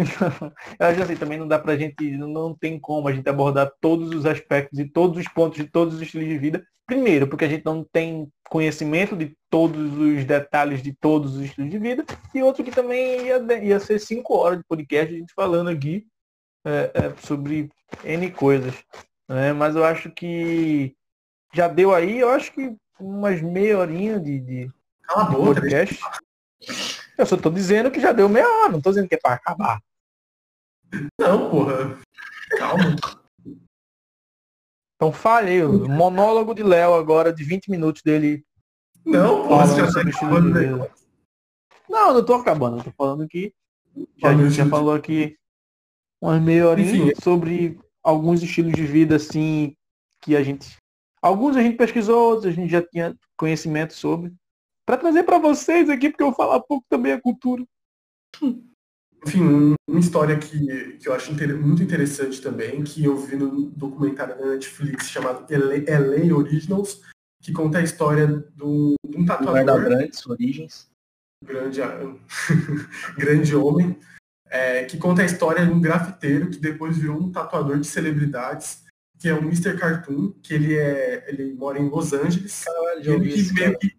eu 0.78 0.86
acho 0.86 1.02
assim, 1.02 1.16
também 1.16 1.38
não 1.38 1.48
dá 1.48 1.58
pra 1.58 1.76
gente, 1.76 2.10
não 2.16 2.54
tem 2.54 2.78
como 2.78 3.08
a 3.08 3.12
gente 3.12 3.28
abordar 3.28 3.70
todos 3.80 4.10
os 4.10 4.26
aspectos 4.26 4.78
e 4.78 4.84
todos 4.84 5.18
os 5.18 5.28
pontos 5.28 5.58
de 5.58 5.64
todos 5.64 5.94
os 5.94 6.02
estilos 6.02 6.28
de 6.28 6.38
vida. 6.38 6.64
Primeiro, 6.86 7.28
porque 7.28 7.44
a 7.44 7.48
gente 7.48 7.64
não 7.64 7.84
tem 7.84 8.28
conhecimento 8.48 9.16
de 9.16 9.36
todos 9.48 9.96
os 9.96 10.24
detalhes 10.24 10.82
de 10.82 10.92
todos 10.92 11.36
os 11.36 11.44
estilos 11.44 11.70
de 11.70 11.78
vida. 11.78 12.04
E 12.34 12.42
outro 12.42 12.64
que 12.64 12.70
também 12.72 13.26
ia, 13.26 13.62
ia 13.62 13.78
ser 13.78 14.00
cinco 14.00 14.34
horas 14.34 14.58
de 14.58 14.64
podcast 14.64 15.14
a 15.14 15.18
gente 15.18 15.32
falando 15.32 15.70
aqui 15.70 16.04
é, 16.64 16.90
é, 16.94 17.14
sobre 17.24 17.70
N 18.04 18.30
coisas. 18.32 18.74
Né? 19.28 19.52
Mas 19.52 19.76
eu 19.76 19.84
acho 19.84 20.10
que 20.10 20.96
já 21.54 21.68
deu 21.68 21.94
aí, 21.94 22.18
eu 22.18 22.30
acho 22.30 22.52
que 22.52 22.74
umas 22.98 23.40
meia 23.40 23.78
horinha 23.78 24.18
de, 24.18 24.40
de, 24.40 24.70
Cala 25.04 25.30
de 25.30 25.36
podcast. 25.36 26.00
Eu 27.16 27.26
só 27.26 27.36
tô 27.36 27.50
dizendo 27.50 27.90
que 27.90 28.00
já 28.00 28.12
deu 28.12 28.28
meia 28.28 28.48
hora, 28.48 28.72
não 28.72 28.80
tô 28.80 28.90
dizendo 28.90 29.08
que 29.08 29.14
é 29.14 29.18
para 29.18 29.34
acabar. 29.34 29.80
Não, 31.20 31.50
porra. 31.50 31.98
Calma. 32.58 32.96
Então 34.96 35.12
falei, 35.12 35.62
o 35.62 35.88
monólogo 35.88 36.54
de 36.54 36.62
Léo 36.62 36.94
agora 36.94 37.32
de 37.32 37.42
20 37.42 37.70
minutos 37.70 38.02
dele. 38.02 38.44
Não, 39.04 39.48
você 39.48 39.86
já 39.86 39.92
tá 39.92 40.00
acabando, 40.02 40.50
né? 40.50 40.90
Não, 41.88 42.12
não 42.12 42.24
tô 42.24 42.34
acabando, 42.34 42.78
eu 42.78 42.84
tô 42.84 42.92
falando 42.92 43.26
que 43.26 43.52
já, 44.18 44.30
a 44.30 44.36
gente 44.36 44.50
já 44.50 44.66
falou 44.66 44.94
aqui 44.94 45.36
umas 46.20 46.40
meia 46.40 46.68
horinha 46.68 47.14
sobre 47.22 47.80
alguns 48.02 48.42
estilos 48.42 48.72
de 48.72 48.84
vida 48.84 49.16
assim 49.16 49.74
que 50.20 50.36
a 50.36 50.42
gente. 50.42 50.76
Alguns 51.22 51.56
a 51.56 51.62
gente 51.62 51.76
pesquisou, 51.76 52.32
outros 52.32 52.46
a 52.46 52.54
gente 52.54 52.70
já 52.70 52.82
tinha 52.82 53.16
conhecimento 53.36 53.94
sobre. 53.94 54.32
para 54.86 54.98
trazer 54.98 55.24
para 55.24 55.38
vocês 55.38 55.88
aqui, 55.88 56.10
porque 56.10 56.22
eu 56.22 56.28
vou 56.28 56.36
falar 56.36 56.60
pouco 56.60 56.84
também 56.88 57.12
a 57.12 57.20
cultura. 57.20 57.64
Enfim, 59.26 59.74
uma 59.88 60.00
história 60.00 60.38
que, 60.38 60.96
que 60.98 61.08
eu 61.08 61.12
acho 61.12 61.32
muito 61.58 61.82
interessante 61.82 62.40
também, 62.40 62.82
que 62.82 63.04
eu 63.04 63.16
vi 63.16 63.36
no 63.36 63.70
documentário 63.70 64.38
da 64.38 64.46
Netflix 64.46 65.10
chamado 65.10 65.46
LA 65.50 66.34
Originals, 66.34 67.02
que 67.42 67.52
conta 67.52 67.78
a 67.78 67.82
história 67.82 68.26
do, 68.26 68.94
de 69.06 69.18
um 69.18 69.26
tatuador. 69.26 69.64
Guarda 69.64 69.78
Brandes, 69.78 70.26
Origens. 70.26 70.88
grande, 71.44 71.80
grande 73.16 73.56
homem, 73.56 73.98
é, 74.48 74.84
que 74.84 74.96
conta 74.96 75.22
a 75.22 75.26
história 75.26 75.64
de 75.64 75.72
um 75.72 75.80
grafiteiro 75.80 76.50
que 76.50 76.58
depois 76.58 76.96
virou 76.96 77.18
um 77.18 77.30
tatuador 77.30 77.78
de 77.78 77.86
celebridades, 77.86 78.84
que 79.18 79.28
é 79.28 79.34
o 79.34 79.38
Mr. 79.38 79.76
Cartoon, 79.76 80.32
que 80.42 80.54
ele, 80.54 80.78
é, 80.78 81.26
ele 81.28 81.52
mora 81.52 81.78
em 81.78 81.88
Los 81.88 82.12
Angeles. 82.14 82.64
Caralho, 82.64 83.14
ele, 83.14 83.32
que 83.32 83.52
meio 83.52 83.78
que, 83.78 83.90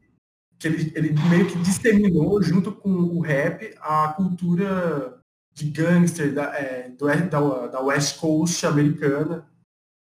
que 0.62 0.67
ele, 0.67 0.91
ele 0.95 1.13
meio 1.28 1.47
que 1.50 1.58
disseminou, 1.58 2.41
junto 2.43 2.71
com 2.71 2.91
o 2.91 3.19
rap, 3.19 3.76
a 3.82 4.10
cultura 4.10 5.19
de 5.54 5.65
gangster 5.65 6.32
da, 6.32 6.56
é, 6.56 6.89
do, 6.89 7.08
da, 7.08 7.67
da 7.67 7.82
West 7.82 8.19
Coast 8.19 8.65
americana, 8.67 9.50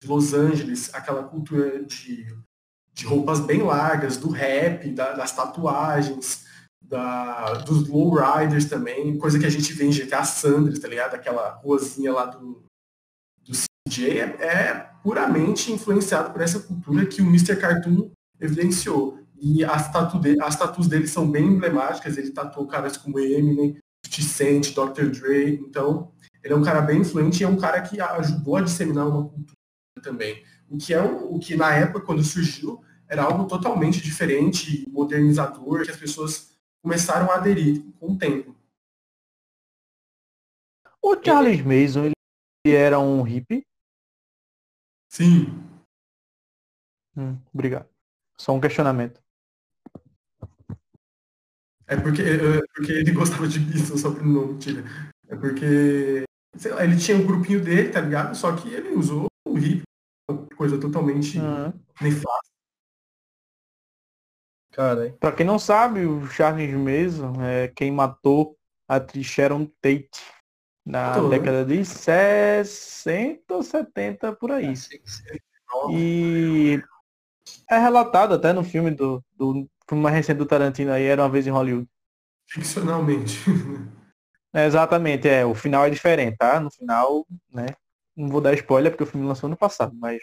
de 0.03 0.09
Los 0.09 0.33
Angeles, 0.33 0.93
aquela 0.95 1.23
cultura 1.23 1.85
de, 1.85 2.27
de 2.95 3.05
roupas 3.05 3.39
bem 3.39 3.63
largas, 3.63 4.17
do 4.17 4.31
rap, 4.31 4.91
da, 4.93 5.13
das 5.13 5.33
tatuagens, 5.33 6.47
da, 6.81 7.53
dos 7.59 7.87
lowriders 7.87 8.65
também, 8.65 9.19
coisa 9.19 9.39
que 9.39 9.47
a 9.47 9.51
gente 9.51 9.75
vê 9.75 9.85
em 9.85 9.91
GTA 9.91 10.25
Sanders, 10.25 10.79
tá 10.79 10.89
ligado? 10.89 11.15
Aquela 11.15 11.51
ruazinha 11.51 12.15
lá 12.15 12.25
do, 12.25 12.65
do 13.45 13.53
CJ 13.89 14.21
é, 14.21 14.25
é 14.41 14.91
puramente 15.03 15.71
influenciado 15.71 16.33
por 16.33 16.41
essa 16.41 16.61
cultura 16.61 17.05
que 17.05 17.21
o 17.21 17.27
Mr. 17.27 17.57
Cartoon 17.57 18.11
evidenciou. 18.41 19.26
E 19.41 19.65
as, 19.65 19.93
tatu 19.93 20.19
de, 20.19 20.41
as 20.41 20.57
tatus 20.57 20.89
dele 20.89 21.07
são 21.07 21.31
bem 21.31 21.47
emblemáticas, 21.47 22.17
ele 22.17 22.31
tatuou 22.31 22.67
caras 22.67 22.97
como 22.97 23.19
Eminem, 23.19 23.79
50 24.05 24.23
Cent, 24.23 24.75
Dr. 24.75 25.11
Dre, 25.11 25.61
então 25.67 26.13
ele 26.43 26.55
é 26.55 26.57
um 26.57 26.63
cara 26.63 26.81
bem 26.81 27.01
influente 27.01 27.41
e 27.41 27.45
é 27.45 27.49
um 27.49 27.59
cara 27.59 27.83
que 27.83 28.01
ajudou 28.01 28.57
a 28.57 28.63
disseminar 28.63 29.07
uma 29.07 29.29
cultura 29.29 29.57
também. 30.03 30.45
O 30.69 30.79
que 30.79 30.95
é 30.95 31.03
o 31.03 31.39
que 31.39 31.57
na 31.57 31.75
época, 31.75 32.05
quando 32.05 32.23
surgiu, 32.23 32.83
era 33.09 33.23
algo 33.23 33.47
totalmente 33.47 34.01
diferente, 34.01 34.89
modernizador, 34.91 35.85
que 35.85 35.91
as 35.91 35.97
pessoas 35.97 36.57
começaram 36.83 37.31
a 37.31 37.37
aderir 37.37 37.85
com 37.99 38.13
o 38.13 38.19
tempo. 38.19 38.55
O 41.03 41.17
Charles 41.23 41.63
Mason, 41.63 42.07
ele 42.07 42.77
era 42.77 42.99
um 42.99 43.23
hippie? 43.23 43.65
Sim. 45.09 45.47
Hum, 47.17 47.39
obrigado. 47.55 47.89
Só 48.39 48.53
um 48.53 48.61
questionamento. 48.61 49.23
É 51.87 51.97
porque, 51.97 52.23
é 52.23 52.61
porque 52.75 52.93
ele 52.93 53.13
gostava 53.13 53.47
de 53.47 53.59
isso, 53.77 53.97
só 53.97 54.11
para 54.11 54.25
não 54.25 54.47
mentira. 54.47 54.85
É 55.29 55.37
porque, 55.37 56.25
sei 56.57 56.73
lá, 56.73 56.85
ele 56.85 56.97
tinha 56.97 57.17
um 57.17 57.27
grupinho 57.27 57.63
dele, 57.63 57.91
tá 57.91 58.01
ligado? 58.01 58.35
Só 58.35 58.55
que 58.55 58.69
ele 58.69 58.91
usou 58.91 59.27
o 59.47 59.59
hip, 59.59 59.83
coisa 60.57 60.79
totalmente 60.79 61.39
uhum. 61.39 61.73
nefasta. 62.01 62.57
Cara, 64.73 65.17
pra 65.19 65.33
quem 65.33 65.47
não 65.47 65.59
sabe, 65.59 66.05
o 66.05 66.27
Charles 66.27 66.75
Mason 66.75 67.41
é 67.43 67.69
quem 67.69 67.91
matou 67.91 68.59
a 68.87 68.97
atriz 68.97 69.27
Sharon 69.27 69.67
Tate 69.81 70.11
na 70.85 71.15
Tô, 71.15 71.29
né? 71.29 71.39
década 71.39 71.65
de 71.65 71.85
60 71.85 73.55
ou 73.55 73.63
70 73.63 74.37
por 74.37 74.53
aí. 74.53 74.75
E 75.91 76.81
é 77.71 77.79
relatado 77.79 78.35
até 78.35 78.53
no 78.53 78.63
filme 78.63 78.91
do, 78.91 79.25
do 79.35 79.67
filme 79.89 80.03
mais 80.03 80.15
recente 80.15 80.39
do 80.39 80.47
Tarantino 80.47 80.93
aí, 80.93 81.05
Era 81.05 81.23
Uma 81.23 81.29
Vez 81.29 81.47
em 81.47 81.51
Hollywood. 81.51 81.89
Ficcionalmente. 82.49 83.39
É, 84.55 84.65
exatamente, 84.65 85.29
é. 85.29 85.45
O 85.45 85.55
final 85.55 85.85
é 85.85 85.91
diferente, 85.91 86.39
tá? 86.39 86.59
No 86.59 86.71
final, 86.71 87.27
né? 87.53 87.67
Não 88.17 88.29
vou 88.29 88.41
dar 88.41 88.55
spoiler 88.55 88.91
porque 88.91 89.05
o 89.05 89.07
filme 89.07 89.27
lançou 89.27 89.51
no 89.51 89.57
passado, 89.57 89.95
mas 89.95 90.19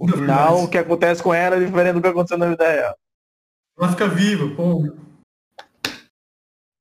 o 0.00 0.08
final, 0.08 0.64
o 0.64 0.68
que 0.68 0.76
acontece 0.76 1.22
com 1.22 1.32
ela 1.32 1.54
é 1.54 1.64
diferente 1.64 1.94
do 1.94 2.02
que 2.02 2.08
aconteceu 2.08 2.36
na 2.36 2.48
vida 2.48 2.68
real. 2.68 2.98
Ela 3.78 3.88
fica 3.90 4.08
viva, 4.08 4.52
pô. 4.56 4.82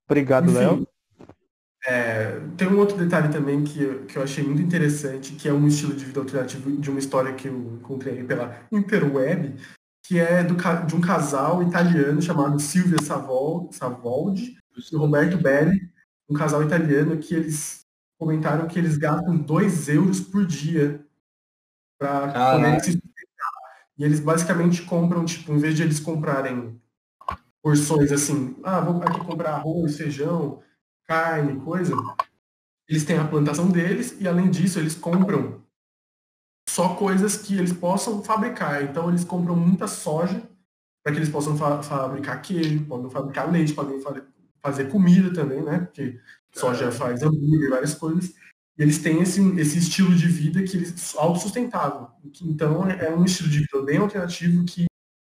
Obrigado, 0.09 0.51
Léo. 0.51 0.87
É, 1.85 2.39
tem 2.57 2.67
um 2.67 2.79
outro 2.79 2.97
detalhe 2.97 3.31
também 3.31 3.63
que, 3.63 4.05
que 4.05 4.17
eu 4.17 4.23
achei 4.23 4.43
muito 4.43 4.61
interessante, 4.61 5.33
que 5.33 5.47
é 5.47 5.53
um 5.53 5.67
estilo 5.67 5.93
de 5.93 6.05
vida 6.05 6.19
alternativo 6.19 6.75
de 6.75 6.89
uma 6.89 6.99
história 6.99 7.33
que 7.33 7.47
eu 7.47 7.77
encontrei 7.79 8.23
pela 8.23 8.59
interweb, 8.71 9.55
que 10.09 10.17
é 10.17 10.43
do, 10.43 10.55
de 10.87 10.95
um 10.95 11.01
casal 11.01 11.61
italiano 11.61 12.19
chamado 12.19 12.59
Silvia 12.59 12.97
Savol, 12.99 13.71
Savoldi 13.71 14.57
e 14.91 14.95
Roberto 14.95 15.37
Belli, 15.37 15.87
um 16.27 16.33
casal 16.33 16.63
italiano 16.63 17.15
que 17.19 17.35
eles 17.35 17.85
comentaram 18.17 18.67
que 18.67 18.79
eles 18.79 18.97
gastam 18.97 19.37
2 19.37 19.87
euros 19.89 20.19
por 20.19 20.47
dia 20.47 21.05
para 21.99 22.55
poder 22.55 22.79
se 22.79 22.93
sustentar. 22.93 23.51
E 23.99 24.03
eles 24.03 24.19
basicamente 24.19 24.81
compram, 24.81 25.23
tipo, 25.23 25.53
em 25.53 25.59
vez 25.59 25.75
de 25.75 25.83
eles 25.83 25.99
comprarem 25.99 26.81
porções 27.61 28.11
assim, 28.11 28.57
ah, 28.63 28.81
vou 28.81 29.03
aqui 29.03 29.19
comprar 29.19 29.51
arroz, 29.57 29.95
feijão, 29.95 30.59
carne, 31.05 31.61
coisa. 31.61 31.93
Eles 32.87 33.05
têm 33.05 33.19
a 33.19 33.27
plantação 33.27 33.69
deles 33.69 34.17
e 34.19 34.27
além 34.27 34.49
disso 34.49 34.79
eles 34.79 34.95
compram 34.95 35.61
só 36.79 36.95
coisas 36.95 37.35
que 37.35 37.57
eles 37.57 37.73
possam 37.73 38.23
fabricar. 38.23 38.81
Então 38.81 39.09
eles 39.09 39.25
compram 39.25 39.53
muita 39.53 39.85
soja 39.85 40.41
para 41.03 41.11
que 41.11 41.19
eles 41.19 41.27
possam 41.27 41.57
fa 41.57 41.83
fabricar 41.83 42.41
queijo, 42.41 42.85
podem 42.85 43.09
fabricar 43.09 43.51
leite, 43.51 43.73
podem 43.73 43.99
fa 43.99 44.15
fazer 44.61 44.85
comida 44.85 45.33
também, 45.33 45.61
né? 45.61 45.79
Porque 45.79 46.17
soja 46.53 46.85
é. 46.85 46.91
faz 46.91 47.21
hambúrguer, 47.21 47.69
várias 47.69 47.93
coisas. 47.93 48.33
E 48.77 48.81
eles 48.81 48.99
têm 48.99 49.21
esse, 49.21 49.41
esse 49.59 49.77
estilo 49.77 50.15
de 50.15 50.27
vida 50.27 50.63
que 50.63 50.77
eles 50.77 51.13
autossustentável. 51.17 52.07
Então 52.41 52.89
é 52.89 53.13
um 53.13 53.25
estilo 53.25 53.49
de 53.49 53.59
vida 53.59 53.81
bem 53.81 53.97
alternativo 53.97 54.63
que 54.63 54.85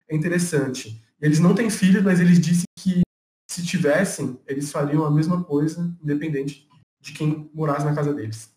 é 0.07 0.15
interessante. 0.15 1.03
Eles 1.19 1.39
não 1.39 1.55
têm 1.55 1.71
filhos, 1.71 2.03
mas 2.03 2.19
eles 2.19 2.39
dizem 2.39 2.65
que 2.77 3.01
se 3.49 3.65
tivessem, 3.65 4.39
eles 4.45 4.71
fariam 4.71 5.03
a 5.03 5.09
mesma 5.09 5.43
coisa, 5.43 5.91
independente 6.03 6.67
de 7.01 7.11
quem 7.11 7.49
morasse 7.55 7.85
na 7.85 7.95
casa 7.95 8.13
deles. 8.13 8.53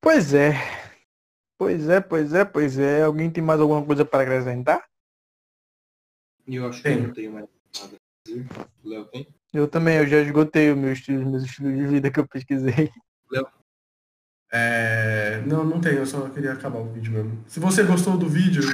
Pois 0.00 0.32
é. 0.32 0.52
Pois 1.58 1.88
é, 1.88 2.00
pois 2.00 2.32
é, 2.32 2.44
pois 2.44 2.78
é. 2.78 3.02
Alguém 3.02 3.30
tem 3.30 3.44
mais 3.44 3.60
alguma 3.60 3.84
coisa 3.84 4.04
para 4.04 4.22
acrescentar? 4.22 4.82
Eu 6.46 6.66
acho 6.66 6.82
que 6.82 6.88
eu 6.88 7.02
não 7.02 7.12
tenho 7.12 7.32
mais 7.32 7.46
nada 7.78 7.96
a 7.96 8.28
dizer. 8.28 8.46
Léo 8.82 9.04
tem? 9.06 9.28
Eu 9.52 9.68
também, 9.68 9.98
eu 9.98 10.06
já 10.06 10.20
esgotei 10.20 10.70
os 10.70 10.78
meus 10.78 10.98
estilos, 10.98 11.26
meus 11.26 11.42
estilos 11.42 11.76
de 11.76 11.86
vida 11.86 12.10
que 12.10 12.18
eu 12.18 12.26
pesquisei. 12.26 12.90
Léo? 13.30 13.46
É... 14.52 15.42
Não, 15.46 15.64
não 15.64 15.80
tem, 15.80 15.94
eu 15.94 16.06
só 16.06 16.28
queria 16.30 16.52
acabar 16.52 16.78
o 16.78 16.92
vídeo 16.92 17.12
mesmo. 17.12 17.44
Se 17.46 17.60
você 17.60 17.82
gostou 17.82 18.16
do 18.16 18.28
vídeo, 18.28 18.62
se 18.62 18.68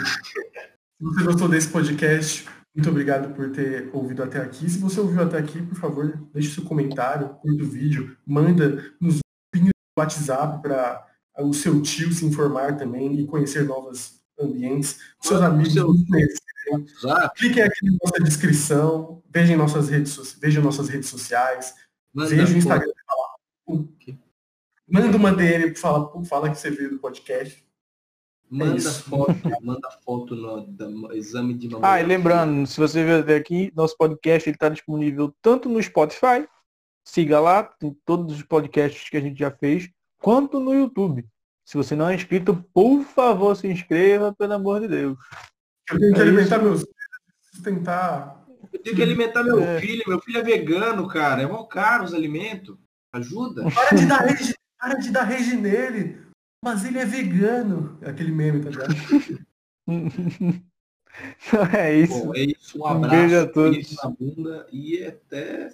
você 1.01 1.25
gostou 1.25 1.49
desse 1.49 1.69
podcast, 1.69 2.49
muito 2.75 2.89
obrigado 2.89 3.35
por 3.35 3.51
ter 3.51 3.91
ouvido 3.93 4.23
até 4.23 4.41
aqui. 4.41 4.71
Se 4.71 4.79
você 4.79 5.01
ouviu 5.01 5.23
até 5.23 5.39
aqui, 5.39 5.61
por 5.62 5.77
favor, 5.77 6.17
deixe 6.33 6.55
seu 6.55 6.65
comentário, 6.65 7.31
curta 7.35 7.65
o 7.65 7.69
vídeo, 7.69 8.17
manda 8.25 8.95
nos 9.01 9.19
WhatsApp 9.99 10.61
para 10.62 11.07
o 11.38 11.53
seu 11.53 11.81
tio 11.83 12.12
se 12.12 12.25
informar 12.25 12.77
também 12.77 13.18
e 13.18 13.27
conhecer 13.27 13.64
novos 13.64 14.20
ambientes, 14.38 14.99
seus 15.20 15.40
amigos 15.40 15.72
seu... 15.72 15.87
conhecerem. 15.87 16.46
Cliquem 17.37 17.62
aqui 17.62 17.85
na 17.85 17.96
nossa 18.03 18.22
descrição, 18.22 19.22
vejam 19.31 19.57
nossas 19.57 19.88
redes, 19.88 20.37
vejam 20.40 20.62
nossas 20.62 20.88
redes 20.88 21.09
sociais, 21.09 21.75
vejam 22.14 22.55
o 22.55 22.59
Instagram. 22.59 22.92
Manda 24.88 25.16
uma 25.16 25.33
DM 25.33 25.75
fala, 25.75 26.25
fala 26.25 26.51
que 26.51 26.57
você 26.57 26.70
viu 26.70 26.90
do 26.90 26.99
podcast. 26.99 27.64
Manda 28.49 28.77
é 28.77 28.92
foto, 28.92 29.35
manda 29.62 29.90
foto 30.05 30.37
no, 30.37 30.66
do 30.66 31.12
exame 31.12 31.55
de 31.55 31.68
mamografia. 31.68 31.96
Ah, 31.96 32.01
e 32.01 32.07
lembrando, 32.07 32.66
se 32.66 32.79
você 32.79 33.05
ver 33.05 33.22
até 33.22 33.37
aqui, 33.37 33.72
nosso 33.75 33.96
podcast 33.96 34.49
está 34.49 34.68
disponível 34.68 35.35
tanto 35.42 35.68
no 35.68 35.83
Spotify, 35.83 36.46
siga 37.05 37.40
lá, 37.40 37.64
tem 37.64 37.96
todos 38.05 38.37
os 38.37 38.42
podcasts 38.44 39.11
que 39.11 39.16
a 39.16 39.20
gente 39.20 39.38
já 39.38 39.51
fez, 39.51 39.90
quanto 40.27 40.59
no 40.59 40.75
YouTube. 40.75 41.25
Se 41.65 41.77
você 41.77 41.95
não 41.95 42.09
é 42.09 42.15
inscrito, 42.17 42.57
por 42.75 43.05
favor, 43.05 43.57
se 43.57 43.69
inscreva, 43.69 44.35
pelo 44.35 44.55
amor 44.55 44.81
de 44.81 44.89
Deus. 44.89 45.17
Eu 45.89 46.01
tenho 46.01 46.15
que 46.15 46.19
é 46.19 46.23
alimentar 46.23 46.57
isso. 46.57 46.65
meus 46.65 46.81
filhos, 46.81 46.97
sustentar. 47.55 48.45
Eu 48.73 48.83
tenho 48.83 48.97
que 48.97 49.03
alimentar 49.03 49.45
meu 49.45 49.62
é. 49.62 49.81
filho, 49.81 50.03
meu 50.05 50.21
filho 50.21 50.39
é 50.39 50.43
vegano, 50.43 51.07
cara. 51.07 51.43
É 51.43 51.47
mal 51.47 51.69
caro 51.69 52.03
os 52.03 52.12
alimentos. 52.12 52.77
Ajuda. 53.12 53.71
Para 53.71 53.97
de 53.97 54.07
dar 54.07 54.19
rede, 54.19 54.55
para 54.77 54.95
de 54.95 55.11
dar 55.12 55.23
rede 55.23 55.57
nele. 55.57 56.21
Mas 56.61 56.85
ele 56.85 56.99
é 56.99 57.05
vegano. 57.05 57.97
É 58.03 58.11
aquele 58.11 58.33
meme, 58.33 58.62
tá 58.62 58.71
ligado? 58.71 58.95
é 61.79 61.95
isso. 62.01 62.25
Bom, 62.25 62.35
é 62.35 62.41
isso. 62.41 62.81
Um 62.81 62.87
abraço. 62.87 63.15
Um 63.15 63.19
beijo 63.21 63.41
a 63.41 63.47
todos. 63.47 63.97
Na 64.03 64.11
bunda 64.11 64.67
e 64.73 65.05
até 65.05 65.71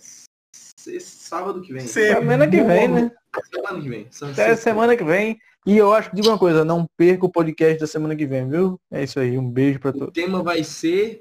sábado 1.01 1.61
que 1.61 1.73
vem. 1.73 1.87
Semana 1.87 2.47
que 2.47 2.62
vem, 2.62 2.88
né? 2.88 3.11
Semana 3.53 3.81
que 3.81 3.88
vem. 3.88 4.09
Até 4.33 4.57
semana 4.57 4.97
que 4.97 5.05
vem. 5.05 5.38
E 5.64 5.79
eu 5.79 5.92
acho 5.92 6.11
que 6.11 6.16
digo 6.16 6.29
uma 6.29 6.38
coisa, 6.38 6.64
não 6.64 6.88
perca 6.97 7.25
o 7.25 7.31
podcast 7.31 7.79
da 7.79 7.87
semana 7.87 8.16
que 8.16 8.27
vem, 8.27 8.49
viu? 8.49 8.81
É 8.90 9.05
isso 9.05 9.21
aí, 9.21 9.38
um 9.38 9.49
beijo 9.49 9.79
para 9.79 9.92
todos. 9.92 10.09
O 10.09 10.12
tema 10.12 10.42
vai 10.42 10.64
ser 10.64 11.21